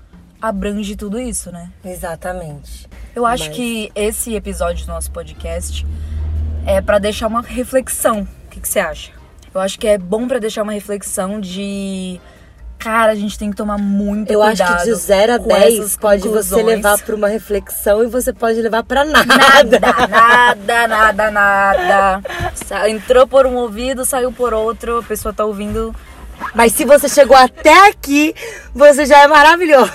abrange 0.42 0.96
tudo 0.96 1.20
isso, 1.20 1.52
né? 1.52 1.72
Exatamente. 1.84 2.88
Eu 3.16 3.26
acho 3.26 3.46
Mas- 3.48 3.56
que 3.56 3.92
esse 3.96 4.36
episódio 4.36 4.86
do 4.86 4.92
nosso 4.92 5.10
podcast 5.12 5.86
é 6.66 6.80
pra 6.80 7.00
deixar 7.00 7.26
uma 7.28 7.42
reflexão. 7.42 8.22
O 8.46 8.50
que, 8.52 8.60
que 8.60 8.70
você 8.70 8.80
acha? 8.80 9.12
Eu 9.54 9.60
acho 9.62 9.80
que 9.80 9.88
é 9.88 9.98
bom 9.98 10.28
pra 10.28 10.38
deixar 10.38 10.62
uma 10.62 10.74
reflexão 10.74 11.42
de. 11.42 12.22
Cara, 12.80 13.12
a 13.12 13.16
gente 13.16 13.38
tem 13.38 13.50
que 13.50 13.56
tomar 13.58 13.78
muito 13.78 14.32
Eu 14.32 14.42
acho 14.42 14.58
cuidado. 14.64 14.84
que 14.84 14.86
de 14.86 14.96
0 14.96 15.34
a 15.34 15.40
com 15.40 15.48
10 15.48 15.80
essas 15.80 15.98
pode 15.98 16.28
você 16.28 16.62
levar 16.62 16.98
pra 17.02 17.16
uma 17.16 17.28
reflexão 17.28 18.04
e 18.04 18.08
você 18.08 18.32
pode 18.32 18.62
levar 18.62 18.84
pra 18.84 19.04
nada. 19.04 19.26
Nada, 19.26 19.80
nada, 20.88 20.88
nada, 20.88 21.32
nada. 21.32 22.22
Entrou 22.88 23.28
por 23.28 23.46
um 23.46 23.56
ouvido, 23.56 24.06
saiu 24.06 24.32
por 24.32 24.54
outro. 24.54 25.00
A 25.00 25.04
pessoa 25.04 25.34
tá 25.34 25.44
ouvindo. 25.44 25.94
Mas 26.54 26.74
se 26.74 26.86
você 26.86 27.10
chegou 27.10 27.36
até 27.36 27.90
aqui, 27.90 28.36
você 28.74 29.06
já 29.06 29.24
é 29.24 29.28
maravilhoso. 29.28 29.92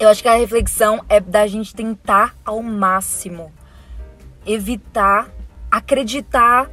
Eu 0.00 0.08
acho 0.08 0.22
que 0.22 0.28
a 0.28 0.34
reflexão 0.36 1.04
é 1.08 1.20
da 1.20 1.46
gente 1.46 1.74
tentar 1.74 2.34
ao 2.44 2.60
máximo 2.62 3.52
evitar 4.44 5.28
acreditar 5.70 6.68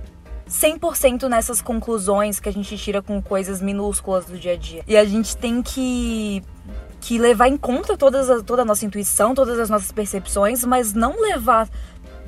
100% 0.49 1.27
nessas 1.27 1.61
conclusões 1.61 2.39
que 2.39 2.49
a 2.49 2.53
gente 2.53 2.77
tira 2.77 3.01
com 3.01 3.21
coisas 3.21 3.61
minúsculas 3.61 4.25
do 4.25 4.37
dia 4.37 4.53
a 4.53 4.57
dia. 4.57 4.83
E 4.87 4.97
a 4.97 5.05
gente 5.05 5.35
tem 5.35 5.61
que 5.61 6.43
que 6.99 7.17
levar 7.17 7.47
em 7.47 7.55
conta 7.55 7.95
todas 7.95 8.43
toda 8.43 8.63
a 8.63 8.65
nossa 8.65 8.85
intuição, 8.85 9.35
todas 9.35 9.59
as 9.59 9.69
nossas 9.69 9.91
percepções, 9.91 10.65
mas 10.65 10.93
não 10.93 11.21
levar 11.21 11.69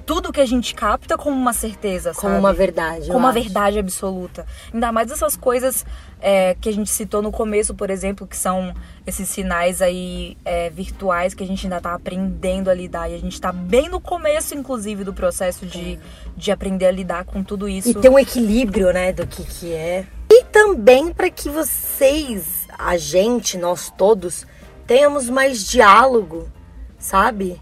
tudo 0.09 0.33
que 0.33 0.41
a 0.41 0.45
gente 0.45 0.73
capta 0.73 1.15
como 1.15 1.37
uma 1.37 1.53
certeza, 1.53 2.15
Como 2.15 2.33
sabe? 2.33 2.39
uma 2.39 2.51
verdade. 2.51 3.05
Como 3.05 3.19
uma 3.19 3.29
acho. 3.29 3.43
verdade 3.43 3.77
absoluta. 3.77 4.43
Ainda 4.73 4.91
mais 4.91 5.11
essas 5.11 5.37
coisas 5.37 5.85
é, 6.19 6.55
que 6.59 6.67
a 6.67 6.73
gente 6.73 6.89
citou 6.89 7.21
no 7.21 7.31
começo, 7.31 7.75
por 7.75 7.91
exemplo, 7.91 8.25
que 8.25 8.35
são 8.35 8.73
esses 9.05 9.29
sinais 9.29 9.83
aí 9.83 10.35
é, 10.43 10.71
virtuais 10.71 11.35
que 11.35 11.43
a 11.43 11.45
gente 11.45 11.63
ainda 11.63 11.79
tá 11.79 11.93
aprendendo 11.93 12.71
a 12.71 12.73
lidar. 12.73 13.07
E 13.07 13.13
a 13.13 13.19
gente 13.19 13.39
tá 13.39 13.51
bem 13.51 13.87
no 13.87 14.01
começo, 14.01 14.55
inclusive, 14.55 15.03
do 15.03 15.13
processo 15.13 15.67
de, 15.67 15.99
de 16.35 16.51
aprender 16.51 16.87
a 16.87 16.91
lidar 16.91 17.25
com 17.25 17.43
tudo 17.43 17.69
isso. 17.69 17.89
E 17.89 17.93
ter 17.93 18.09
um 18.09 18.17
equilíbrio, 18.17 18.91
né, 18.91 19.13
do 19.13 19.27
que 19.27 19.43
que 19.43 19.73
é. 19.73 20.07
E 20.27 20.43
também 20.45 21.13
para 21.13 21.29
que 21.29 21.49
vocês, 21.51 22.67
a 22.75 22.97
gente, 22.97 23.59
nós 23.59 23.93
todos, 23.95 24.47
tenhamos 24.87 25.29
mais 25.29 25.69
diálogo, 25.69 26.49
sabe? 26.97 27.61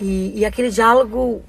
E, 0.00 0.34
e 0.36 0.44
aquele 0.44 0.70
diálogo 0.70 1.42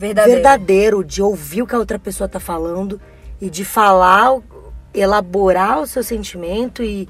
verdadeiro. 0.00 0.40
verdadeiro, 0.40 1.04
de 1.04 1.22
ouvir 1.22 1.62
o 1.62 1.66
que 1.66 1.74
a 1.74 1.78
outra 1.78 1.98
pessoa 1.98 2.26
tá 2.26 2.40
falando 2.40 2.98
e 3.38 3.50
de 3.50 3.64
falar, 3.66 4.38
elaborar 4.94 5.80
o 5.80 5.86
seu 5.86 6.02
sentimento 6.02 6.82
e, 6.82 7.06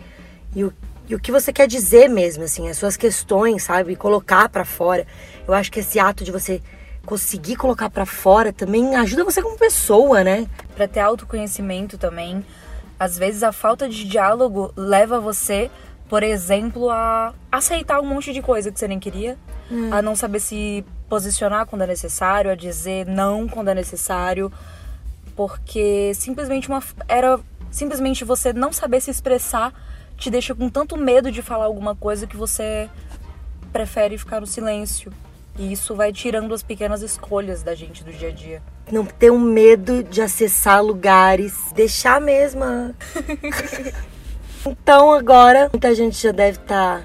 e, 0.55 0.65
o, 0.65 0.73
e 1.09 1.15
o 1.15 1.21
que 1.21 1.31
você 1.31 1.53
quer 1.53 1.69
dizer 1.69 2.09
mesmo, 2.09 2.43
assim, 2.43 2.69
as 2.69 2.77
suas 2.77 2.97
questões, 2.97 3.63
sabe? 3.63 3.95
Colocar 3.95 4.49
pra 4.49 4.65
fora. 4.65 5.07
Eu 5.47 5.55
acho 5.55 5.71
que 5.71 5.79
esse 5.79 6.01
ato 6.01 6.25
de 6.25 6.33
você 6.33 6.61
conseguir 7.07 7.57
colocar 7.57 7.89
pra 7.89 8.05
fora 8.05 8.53
também 8.53 8.97
ajuda 8.97 9.25
você 9.25 9.41
como 9.41 9.57
pessoa, 9.57 10.25
né? 10.25 10.49
Pra 10.75 10.89
ter 10.89 11.01
autoconhecimento 11.01 11.97
também. 11.97 12.45
Às 12.99 13.17
vezes 13.17 13.45
a 13.45 13.53
falta 13.53 13.89
de 13.89 14.05
diálogo 14.05 14.73
leva 14.77 15.21
você, 15.21 15.71
por 16.09 16.25
exemplo, 16.25 16.91
a 16.91 17.33
aceitar 17.51 18.01
um 18.01 18.05
monte 18.05 18.33
de 18.33 18.43
coisa 18.43 18.71
que 18.71 18.79
você 18.79 18.89
nem 18.89 18.99
queria, 18.99 19.39
a 19.93 20.03
não 20.03 20.17
saber 20.17 20.41
se 20.41 20.85
posicionar 21.11 21.67
quando 21.67 21.83
é 21.83 21.87
necessário, 21.89 22.51
a 22.51 22.55
dizer 22.55 23.05
não 23.05 23.47
quando 23.49 23.69
é 23.69 23.75
necessário, 23.75 24.51
porque 25.37 26.13
simplesmente 26.15 26.69
uma 26.69 26.83
era 27.09 27.39
simplesmente 27.71 28.25
você 28.25 28.53
não 28.53 28.73
saber 28.73 29.01
se 29.01 29.11
expressar 29.11 29.73
te 30.17 30.31
deixa 30.31 30.55
com 30.55 30.69
tanto 30.69 30.97
medo 30.97 31.31
de 31.33 31.43
falar 31.43 31.65
alguma 31.65 31.95
coisa 31.97 32.27
que 32.27 32.37
você 32.37 32.89
prefere 33.73 34.17
ficar 34.19 34.41
no 34.41 34.47
silêncio. 34.47 35.13
E 35.59 35.73
isso 35.73 35.95
vai 35.95 36.13
tirando 36.13 36.55
as 36.55 36.63
pequenas 36.63 37.03
escolhas 37.03 37.63
da 37.63 37.75
gente 37.75 38.05
do 38.05 38.13
dia 38.13 38.29
a 38.29 38.33
dia. 38.33 38.63
Não 38.91 39.05
ter 39.05 39.31
um 39.33 39.41
medo 39.41 40.03
de 40.05 40.23
acessar 40.23 40.83
lugares, 40.83 41.55
deixar 41.75 42.21
mesmo. 42.21 42.63
a- 42.65 42.91
então 44.65 45.13
agora, 45.13 45.69
muita 45.73 45.95
gente 45.95 46.23
já 46.23 46.33
deve 46.33 46.59
estar 46.59 47.03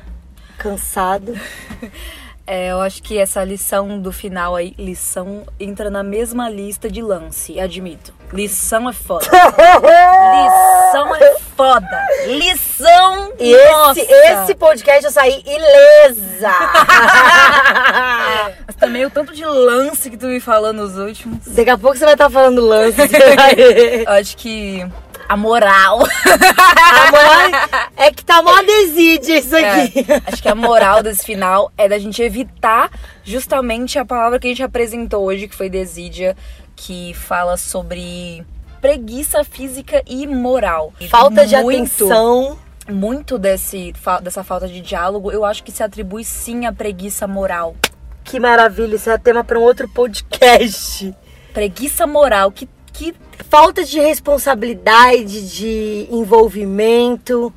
cansado. 0.58 1.34
É, 2.47 2.71
eu 2.71 2.79
acho 2.79 3.01
que 3.01 3.17
essa 3.17 3.43
lição 3.43 3.99
do 3.99 4.12
final 4.12 4.55
aí, 4.55 4.75
lição, 4.77 5.47
entra 5.60 5.89
na 5.89 6.03
mesma 6.03 6.47
lista 6.47 6.91
de 6.91 7.01
lance, 7.01 7.60
admito. 7.60 8.13
Lição 8.31 8.88
é 8.88 8.93
foda. 8.93 9.25
lição 9.34 11.15
é 11.15 11.36
foda. 11.58 12.08
Lição, 12.27 13.34
E 13.39 13.51
esse, 13.51 14.01
esse 14.01 14.55
podcast 14.55 15.05
eu 15.05 15.12
saí 15.12 15.43
ilesa. 15.43 16.51
Mas 18.67 18.75
também 18.75 19.05
o 19.05 19.10
tanto 19.10 19.34
de 19.34 19.45
lance 19.45 20.12
que 20.12 20.17
tu 20.17 20.27
me 20.27 20.39
falou 20.39 20.71
nos 20.71 20.97
últimos. 20.97 21.39
Daqui 21.47 21.69
a 21.71 21.77
pouco 21.77 21.97
você 21.97 22.05
vai 22.05 22.13
estar 22.13 22.29
falando 22.29 22.62
lance. 22.62 23.01
Eu 24.05 24.12
acho 24.12 24.38
que 24.38 24.86
a 25.28 25.36
moral. 25.38 26.00
A 26.04 27.12
moral 27.12 27.82
é 27.98 28.12
que 28.12 28.24
tá 28.24 28.42
mó 28.42 28.62
desídia 28.62 29.38
isso 29.40 29.56
aqui. 29.56 30.06
É, 30.12 30.22
acho 30.32 30.42
que 30.42 30.48
a 30.50 30.56
moral 30.56 31.02
desse 31.04 31.24
final 31.26 31.72
é 31.78 31.88
da 31.90 31.98
gente 31.98 32.22
evitar 32.22 32.90
justamente 33.24 33.98
a 34.00 34.06
palavra 34.06 34.40
que 34.40 34.48
a 34.48 34.50
gente 34.50 34.64
apresentou 34.64 35.24
hoje, 35.24 35.48
que 35.48 35.56
foi 35.56 35.70
desídia, 35.70 36.36
que 36.76 37.14
fala 37.14 37.58
sobre 37.58 38.46
preguiça 38.82 39.44
física 39.44 40.04
e 40.06 40.28
moral. 40.28 40.94
Falta 41.10 41.46
de 41.46 41.56
muito- 41.58 42.06
atenção. 42.06 42.60
Muito 42.88 43.40
desse, 43.40 43.94
dessa 44.22 44.44
falta 44.44 44.68
de 44.68 44.80
diálogo, 44.80 45.32
eu 45.32 45.44
acho 45.44 45.64
que 45.64 45.72
se 45.72 45.82
atribui 45.82 46.24
sim 46.24 46.68
à 46.68 46.72
preguiça 46.72 47.26
moral. 47.26 47.76
Que 48.24 48.40
maravilha, 48.40 48.96
isso 48.96 49.10
é 49.10 49.18
tema 49.18 49.44
para 49.44 49.58
um 49.58 49.64
outro 49.64 49.90
podcast. 49.90 51.12
Preguiça 51.52 52.06
moral, 52.06 52.52
que, 52.52 52.70
que 52.97 53.13
Falta 53.49 53.84
de 53.84 53.99
responsabilidade, 53.99 55.49
de 55.49 56.08
envolvimento. 56.12 57.53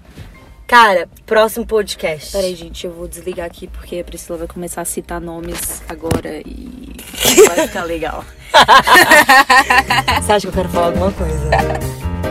Cara, 0.67 1.09
próximo 1.25 1.67
podcast. 1.67 2.33
Peraí, 2.33 2.55
gente, 2.55 2.87
eu 2.87 2.93
vou 2.93 3.09
desligar 3.09 3.47
aqui 3.47 3.67
porque 3.67 3.99
a 3.99 4.05
Priscila 4.05 4.39
vai 4.39 4.47
começar 4.47 4.83
a 4.83 4.85
citar 4.85 5.21
nomes 5.21 5.83
agora 5.89 6.41
e 6.45 6.95
vai 7.49 7.67
ficar 7.67 7.85
legal. 7.85 8.25
Você 10.23 10.33
acha 10.33 10.41
que 10.41 10.49
eu 10.49 10.53
quero 10.53 10.69
falar 10.69 10.87
alguma 10.87 11.13
coisa? 11.13 12.28